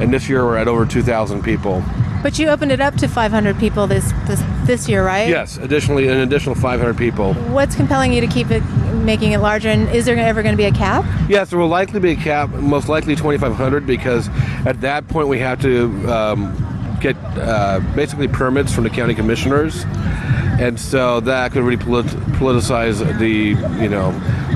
And 0.00 0.12
this 0.12 0.28
year, 0.28 0.44
we're 0.44 0.56
at 0.56 0.68
over 0.68 0.86
2,000 0.86 1.42
people. 1.42 1.82
But 2.22 2.38
you 2.38 2.48
opened 2.48 2.72
it 2.72 2.80
up 2.80 2.94
to 2.96 3.08
500 3.08 3.58
people 3.58 3.86
this 3.86 4.12
this, 4.26 4.42
this 4.64 4.88
year, 4.88 5.04
right? 5.04 5.28
Yes, 5.28 5.56
additionally, 5.56 6.08
an 6.08 6.18
additional 6.18 6.54
500 6.54 6.96
people. 6.96 7.34
What's 7.34 7.74
compelling 7.74 8.12
you 8.12 8.20
to 8.20 8.26
keep 8.26 8.50
it 8.50 8.62
making 8.94 9.32
it 9.32 9.38
larger? 9.38 9.68
And 9.68 9.88
is 9.90 10.04
there 10.04 10.16
ever 10.16 10.42
going 10.42 10.52
to 10.52 10.56
be 10.56 10.64
a 10.64 10.72
cap? 10.72 11.04
Yes, 11.28 11.50
there 11.50 11.58
will 11.58 11.68
likely 11.68 11.98
be 11.98 12.12
a 12.12 12.16
cap, 12.16 12.50
most 12.50 12.88
likely 12.88 13.16
2,500, 13.16 13.86
because 13.86 14.28
at 14.66 14.80
that 14.82 15.08
point 15.08 15.28
we 15.28 15.40
have 15.40 15.60
to 15.62 15.86
um, 16.12 16.96
get 17.00 17.16
uh, 17.36 17.80
basically 17.96 18.28
permits 18.28 18.72
from 18.72 18.84
the 18.84 18.90
county 18.90 19.14
commissioners, 19.14 19.84
and 20.60 20.78
so 20.78 21.18
that 21.20 21.50
could 21.50 21.64
really 21.64 21.82
polit- 21.82 22.06
politicize 22.38 23.18
the 23.18 23.80
you 23.82 23.88
know 23.88 24.12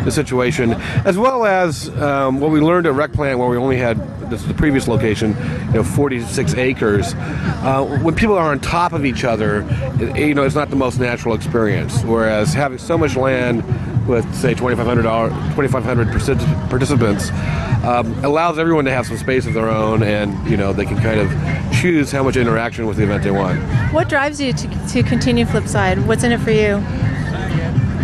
the 0.06 0.12
situation, 0.12 0.72
as 1.04 1.18
well 1.18 1.44
as 1.44 1.90
um, 1.98 2.40
what 2.40 2.50
we 2.50 2.60
learned 2.60 2.86
at 2.86 2.94
Rec 2.94 3.12
Plant, 3.12 3.38
where 3.38 3.48
we 3.48 3.58
only 3.58 3.76
had 3.76 3.98
this 4.30 4.40
is 4.40 4.48
the 4.48 4.54
previous 4.54 4.88
location, 4.88 5.36
you 5.66 5.74
know, 5.74 5.84
46 5.84 6.54
acres. 6.54 7.14
Uh, 7.14 7.84
when 8.02 8.14
people 8.14 8.36
are 8.36 8.50
on 8.50 8.60
top 8.60 8.92
of 8.92 9.04
each 9.04 9.24
other, 9.24 9.66
it, 10.00 10.16
you 10.16 10.34
know, 10.34 10.44
it's 10.44 10.54
not 10.54 10.70
the 10.70 10.76
most 10.76 10.98
natural 10.98 11.34
experience. 11.34 12.02
Whereas 12.02 12.54
having 12.54 12.78
so 12.78 12.96
much 12.96 13.16
land 13.16 13.62
with 14.08 14.24
say 14.34 14.54
2,500 14.54 15.02
2,500 15.02 16.68
participants 16.70 17.30
um, 17.84 18.24
allows 18.24 18.58
everyone 18.58 18.84
to 18.84 18.92
have 18.92 19.06
some 19.06 19.16
space 19.16 19.46
of 19.46 19.54
their 19.54 19.68
own, 19.68 20.02
and 20.02 20.48
you 20.48 20.56
know, 20.56 20.72
they 20.72 20.84
can 20.84 20.96
kind 20.96 21.20
of 21.20 21.30
choose 21.72 22.10
how 22.10 22.22
much 22.22 22.36
interaction 22.36 22.86
with 22.86 22.96
the 22.96 23.04
event 23.04 23.22
they 23.22 23.30
want. 23.30 23.60
What 23.92 24.08
drives 24.08 24.40
you 24.40 24.52
to, 24.52 24.88
to 24.88 25.02
continue 25.02 25.44
Flipside? 25.44 26.04
What's 26.06 26.24
in 26.24 26.32
it 26.32 26.40
for 26.40 26.50
you? 26.50 26.82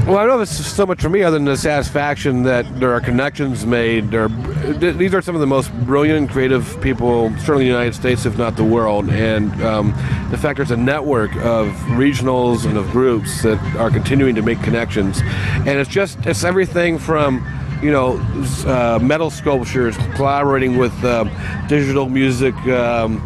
Well, 0.05 0.19
I 0.19 0.27
don't 0.27 0.37
know 0.37 0.43
if 0.43 0.51
it's 0.51 0.67
so 0.67 0.85
much 0.85 1.01
for 1.01 1.09
me 1.09 1.23
other 1.23 1.37
than 1.37 1.45
the 1.45 1.57
satisfaction 1.57 2.43
that 2.43 2.81
there 2.81 2.93
are 2.93 3.01
connections 3.01 3.65
made. 3.65 4.11
There 4.11 4.25
are, 4.25 4.73
these 4.73 5.15
are 5.15 5.23
some 5.23 5.37
of 5.37 5.41
the 5.41 5.47
most 5.47 5.73
brilliant 5.85 6.19
and 6.19 6.29
creative 6.29 6.77
people, 6.83 7.31
certainly 7.39 7.67
in 7.67 7.73
the 7.73 7.79
United 7.79 7.95
States, 7.95 8.27
if 8.27 8.37
not 8.37 8.57
the 8.57 8.65
world. 8.65 9.09
And 9.11 9.53
um, 9.63 9.91
the 10.33 10.37
fact 10.37 10.57
there's 10.57 10.73
a 10.73 10.77
network 10.77 11.31
of 11.37 11.69
regionals 11.95 12.67
and 12.67 12.77
of 12.77 12.91
groups 12.91 13.43
that 13.43 13.61
are 13.77 13.91
continuing 13.91 14.35
to 14.35 14.43
make 14.43 14.61
connections. 14.61 15.21
And 15.23 15.69
it's 15.69 15.89
just, 15.89 16.19
it's 16.27 16.43
everything 16.43 16.99
from 16.99 17.47
you 17.81 17.93
know, 17.93 18.19
uh, 18.67 18.99
metal 19.01 19.31
sculptures, 19.31 19.97
collaborating 20.17 20.79
with 20.79 20.93
uh, 21.05 21.25
digital 21.69 22.09
music 22.09 22.57
um, 22.67 23.21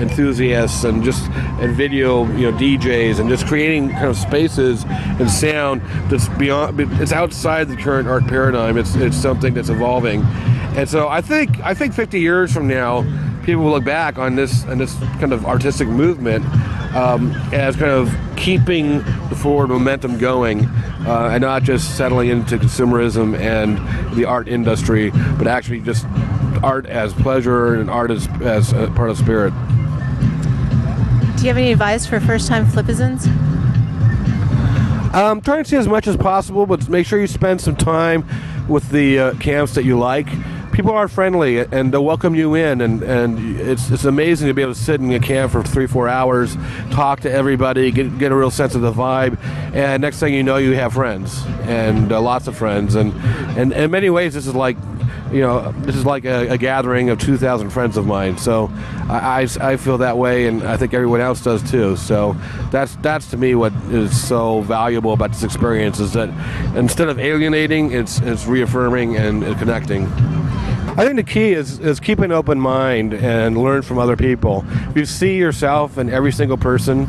enthusiasts 0.00 0.84
and 0.84 1.02
just 1.02 1.28
and 1.60 1.74
video 1.74 2.26
you 2.36 2.50
know 2.50 2.56
DJs 2.58 3.20
and 3.20 3.28
just 3.28 3.46
creating 3.46 3.90
kind 3.90 4.06
of 4.06 4.16
spaces 4.16 4.84
and 4.84 5.30
sound 5.30 5.82
that's 6.10 6.28
beyond 6.30 6.80
it's 7.00 7.12
outside 7.12 7.68
the 7.68 7.76
current 7.76 8.08
art 8.08 8.26
paradigm. 8.26 8.76
It's 8.76 8.94
it's 8.94 9.16
something 9.16 9.54
that's 9.54 9.68
evolving. 9.68 10.22
And 10.76 10.88
so 10.88 11.08
I 11.08 11.20
think 11.20 11.58
I 11.60 11.74
think 11.74 11.94
50 11.94 12.20
years 12.20 12.52
from 12.52 12.68
now 12.68 13.02
people 13.42 13.64
will 13.64 13.72
look 13.72 13.84
back 13.84 14.18
on 14.18 14.36
this 14.36 14.64
and 14.64 14.78
this 14.78 14.94
kind 15.18 15.32
of 15.32 15.46
artistic 15.46 15.88
movement 15.88 16.44
um, 16.94 17.32
as 17.52 17.76
kind 17.76 17.90
of 17.90 18.14
keeping 18.36 18.98
the 19.30 19.36
forward 19.36 19.68
momentum 19.68 20.18
going 20.18 20.66
uh, 21.06 21.30
and 21.32 21.40
not 21.40 21.62
just 21.62 21.96
settling 21.96 22.28
into 22.28 22.58
consumerism 22.58 23.38
and 23.38 23.78
the 24.16 24.24
art 24.24 24.48
industry 24.48 25.10
but 25.38 25.46
actually 25.46 25.80
just 25.80 26.06
art 26.62 26.84
as 26.86 27.12
pleasure 27.14 27.74
and 27.74 27.88
art 27.88 28.10
as, 28.10 28.28
as 28.42 28.72
part 28.94 29.08
of 29.08 29.16
spirit 29.16 29.52
Do 31.38 31.44
you 31.44 31.50
have 31.50 31.56
any 31.56 31.70
advice 31.70 32.04
for 32.04 32.18
first-time 32.18 32.66
flipizans? 32.66 33.24
Um, 35.14 35.40
try 35.40 35.58
and 35.58 35.66
see 35.68 35.76
as 35.76 35.86
much 35.86 36.08
as 36.08 36.16
possible, 36.16 36.66
but 36.66 36.88
make 36.88 37.06
sure 37.06 37.20
you 37.20 37.28
spend 37.28 37.60
some 37.60 37.76
time 37.76 38.26
with 38.68 38.90
the 38.90 39.20
uh, 39.20 39.34
camps 39.34 39.74
that 39.74 39.84
you 39.84 39.96
like. 39.96 40.26
People 40.72 40.90
are 40.90 41.06
friendly 41.06 41.60
and 41.60 41.92
they'll 41.92 42.04
welcome 42.04 42.34
you 42.34 42.56
in, 42.56 42.80
and, 42.80 43.04
and 43.04 43.60
it's, 43.60 43.88
it's 43.88 44.04
amazing 44.04 44.48
to 44.48 44.54
be 44.54 44.62
able 44.62 44.74
to 44.74 44.80
sit 44.80 45.00
in 45.00 45.12
a 45.12 45.20
camp 45.20 45.52
for 45.52 45.62
three, 45.62 45.86
four 45.86 46.08
hours, 46.08 46.56
talk 46.90 47.20
to 47.20 47.30
everybody, 47.30 47.92
get, 47.92 48.18
get 48.18 48.32
a 48.32 48.34
real 48.34 48.50
sense 48.50 48.74
of 48.74 48.80
the 48.80 48.92
vibe, 48.92 49.38
and 49.72 50.02
next 50.02 50.18
thing 50.18 50.34
you 50.34 50.42
know, 50.42 50.56
you 50.56 50.72
have 50.72 50.94
friends 50.94 51.40
and 51.62 52.10
uh, 52.10 52.20
lots 52.20 52.48
of 52.48 52.56
friends. 52.56 52.96
And, 52.96 53.12
and 53.56 53.72
in 53.72 53.92
many 53.92 54.10
ways, 54.10 54.34
this 54.34 54.48
is 54.48 54.56
like 54.56 54.76
you 55.32 55.40
know, 55.40 55.72
this 55.72 55.94
is 55.94 56.06
like 56.06 56.24
a, 56.24 56.48
a 56.48 56.58
gathering 56.58 57.10
of 57.10 57.18
2,000 57.18 57.70
friends 57.70 57.96
of 57.96 58.06
mine. 58.06 58.38
So 58.38 58.70
I, 59.08 59.42
I, 59.42 59.72
I 59.72 59.76
feel 59.76 59.98
that 59.98 60.16
way, 60.16 60.46
and 60.46 60.62
I 60.62 60.76
think 60.76 60.94
everyone 60.94 61.20
else 61.20 61.42
does 61.42 61.68
too. 61.70 61.96
So 61.96 62.36
that's 62.70 62.96
that's 62.96 63.28
to 63.30 63.36
me 63.36 63.54
what 63.54 63.72
is 63.90 64.28
so 64.28 64.62
valuable 64.62 65.12
about 65.12 65.30
this 65.32 65.42
experience 65.42 66.00
is 66.00 66.12
that 66.14 66.28
instead 66.76 67.08
of 67.08 67.18
alienating, 67.18 67.92
it's 67.92 68.20
it's 68.20 68.46
reaffirming 68.46 69.16
and, 69.16 69.58
connecting. 69.58 70.06
I 70.98 71.04
think 71.04 71.16
the 71.16 71.22
key 71.22 71.52
is, 71.52 71.78
is 71.78 72.00
keep 72.00 72.18
an 72.18 72.32
open 72.32 72.58
mind 72.58 73.14
and 73.14 73.56
learn 73.56 73.82
from 73.82 73.98
other 73.98 74.16
people. 74.16 74.64
If 74.90 74.96
you 74.96 75.06
see 75.06 75.36
yourself 75.36 75.96
in 75.96 76.10
every 76.10 76.32
single 76.32 76.56
person, 76.56 77.04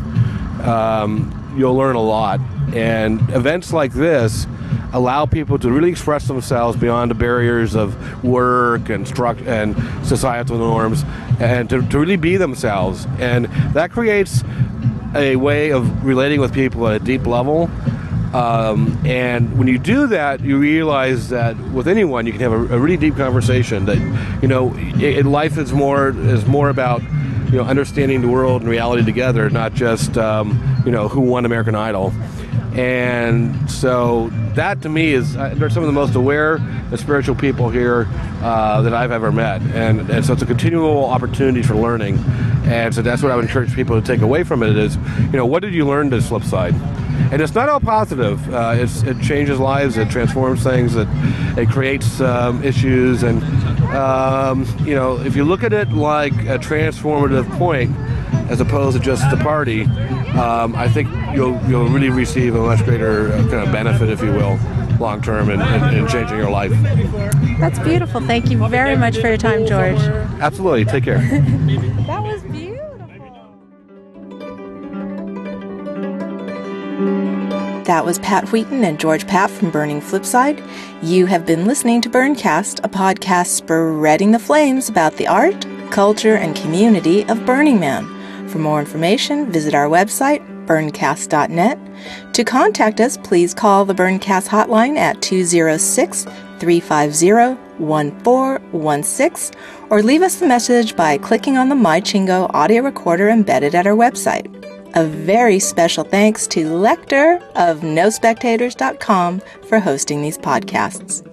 um, 0.63 1.38
you'll 1.60 1.76
learn 1.76 1.95
a 1.95 2.02
lot. 2.02 2.39
And 2.74 3.22
events 3.32 3.74
like 3.74 3.93
this 3.93 4.48
allow 4.93 5.26
people 5.26 5.60
to 5.60 5.72
really 5.72 5.89
express 5.89 6.28
themselves 6.28 6.78
beyond 6.78 7.12
the 7.12 7.15
barriers 7.15 7.76
of 7.76 8.24
work 8.24 8.89
and 8.89 9.06
struct- 9.06 9.45
and 9.45 9.76
societal 10.06 10.58
norms 10.58 11.04
and 11.39 11.69
to, 11.69 11.82
to 11.89 12.00
really 12.00 12.15
be 12.15 12.38
themselves. 12.38 13.06
And 13.19 13.45
that 13.74 13.91
creates 13.91 14.43
a 15.15 15.36
way 15.36 15.72
of 15.72 16.06
relating 16.06 16.39
with 16.39 16.54
people 16.54 16.88
at 16.88 17.02
a 17.02 17.04
deep 17.04 17.26
level. 17.26 17.69
Um, 18.34 19.00
and 19.06 19.58
when 19.58 19.67
you 19.67 19.80
do 19.80 20.08
that, 20.08 20.39
you 20.41 20.60
realize 20.60 21.30
that 21.30 21.58
with 21.72 21.88
anyone 21.88 22.28
you 22.28 22.32
can 22.32 22.41
have 22.41 22.52
a, 22.52 22.76
a 22.76 22.80
really 22.80 22.98
deep 22.98 23.15
conversation. 23.15 23.86
That 23.86 23.98
you 24.41 24.48
know, 24.48 24.72
i 24.76 25.22
life 25.22 25.58
is 25.58 25.74
more 25.74 26.10
is 26.10 26.45
more 26.45 26.69
about 26.69 27.02
you 27.52 27.58
know 27.58 27.64
understanding 27.64 28.22
the 28.22 28.28
world 28.28 28.62
and 28.62 28.70
reality 28.70 29.04
together, 29.04 29.50
not 29.50 29.74
just 29.74 30.18
um, 30.18 30.82
you 30.86 30.92
know 30.92 31.08
who 31.08 31.22
won 31.22 31.46
American 31.46 31.76
Idol. 31.76 32.14
And 32.74 33.70
so 33.70 34.30
that 34.54 34.84
to 34.84 34.90
me 34.90 35.14
is 35.14 35.36
uh, 35.36 35.54
they're 35.56 35.72
some 35.72 35.84
of 35.84 35.88
the 35.88 35.94
most 35.94 36.16
aware 36.16 36.58
and 36.58 37.00
spiritual 37.00 37.36
people 37.36 37.70
here 37.70 38.08
uh, 38.42 38.82
that 38.84 38.94
I've 38.94 39.12
ever 39.12 39.32
met, 39.32 39.62
and, 39.62 40.10
and 40.10 40.26
so 40.26 40.34
it's 40.34 40.44
a 40.44 40.46
continual 40.46 41.06
opportunity 41.06 41.64
for 41.64 41.76
learning. 41.76 42.20
And 42.66 42.94
so 42.94 43.02
that's 43.02 43.24
what 43.24 43.32
I 43.32 43.36
would 43.36 43.46
encourage 43.46 43.74
people 43.74 44.00
to 44.00 44.06
take 44.06 44.22
away 44.22 44.44
from 44.44 44.62
it 44.62 44.78
is, 44.78 44.95
you 44.95 45.38
know, 45.38 45.45
what 45.45 45.64
did 45.64 45.74
you 45.74 45.88
learn 45.88 46.10
this 46.12 46.30
Flipside? 46.30 46.74
And 47.32 47.41
it's 47.41 47.56
not 47.56 47.68
all 47.68 47.80
positive. 47.80 48.54
Uh, 48.54 48.76
it 48.78 49.22
changes 49.22 49.60
lives. 49.60 49.97
It 49.97 50.10
transforms 50.10 50.64
things. 50.64 50.95
It 50.95 51.08
it 51.58 51.70
creates 51.70 52.22
um, 52.22 52.64
issues. 52.64 53.24
And 53.24 53.41
um, 53.90 54.66
you 54.86 54.96
know, 54.96 55.20
if 55.20 55.36
you 55.36 55.44
look 55.44 55.64
at 55.64 55.74
it 55.74 55.92
like 55.92 56.34
a 56.34 56.60
transformative 56.60 57.50
point, 57.58 57.96
as 58.50 58.60
opposed 58.60 58.98
to 58.98 59.04
just 59.04 59.30
the 59.30 59.38
party, 59.38 59.84
um, 60.38 60.76
I 60.76 60.88
think 60.88 61.10
you'll 61.36 61.60
you'll 61.68 61.88
really 61.88 62.10
receive 62.10 62.56
a 62.56 62.62
much 62.62 62.84
greater 62.84 63.32
uh, 63.32 63.38
kind 63.50 63.66
of 63.66 63.72
benefit, 63.72 64.10
if 64.10 64.22
you 64.22 64.32
will, 64.32 64.60
long 65.00 65.22
term 65.22 65.50
in, 65.50 65.62
in, 65.62 65.84
in 65.96 66.08
changing 66.08 66.38
your 66.38 66.50
life. 66.50 66.72
That's 67.60 67.80
beautiful. 67.80 68.22
Thank 68.22 68.50
you 68.50 68.68
very 68.68 68.96
much 68.96 69.18
for 69.18 69.28
your 69.28 69.38
time, 69.38 69.66
George. 69.66 70.00
Absolutely. 70.40 70.86
Take 70.86 71.04
care. 71.04 71.20
That 77.90 78.06
was 78.06 78.20
Pat 78.20 78.52
Wheaton 78.52 78.84
and 78.84 79.00
George 79.00 79.26
Pat 79.26 79.50
from 79.50 79.72
Burning 79.72 80.00
Flipside. 80.00 80.64
You 81.02 81.26
have 81.26 81.48
been 81.48 81.66
listening 81.66 82.02
to 82.02 82.10
Burncast, 82.10 82.86
a 82.86 82.88
podcast 82.88 83.48
spreading 83.48 84.30
the 84.30 84.38
flames 84.38 84.90
about 84.90 85.16
the 85.16 85.26
art, 85.26 85.66
culture, 85.90 86.36
and 86.36 86.56
community 86.56 87.26
of 87.28 87.48
Burning 87.48 87.80
Man. 87.80 88.06
For 88.48 88.60
more 88.60 88.80
information, 88.80 89.52
visit 89.52 89.74
our 89.74 89.88
website, 89.88 90.46
burncast.net. 90.68 91.80
To 92.36 92.44
contact 92.44 93.02
us, 93.02 93.18
please 93.18 93.56
call 93.56 93.86
the 93.86 93.96
Burncast 93.96 94.48
hotline 94.48 94.96
at 94.96 95.20
206 95.24 96.26
350 96.60 97.60
1416 97.80 99.60
or 99.90 100.04
leave 100.04 100.22
us 100.22 100.40
a 100.44 100.48
message 100.48 100.96
by 100.96 101.18
clicking 101.18 101.58
on 101.58 101.70
the 101.70 101.76
MyChingo 101.76 102.54
audio 102.54 102.84
recorder 102.84 103.30
embedded 103.30 103.74
at 103.74 103.88
our 103.88 103.96
website. 103.96 104.68
A 104.96 105.06
very 105.06 105.60
special 105.60 106.04
thanks 106.04 106.48
to 106.48 106.66
Lecter 106.66 107.42
of 107.56 107.82
NoSpectators.com 107.82 109.42
for 109.68 109.80
hosting 109.80 110.22
these 110.22 110.38
podcasts. 110.38 111.26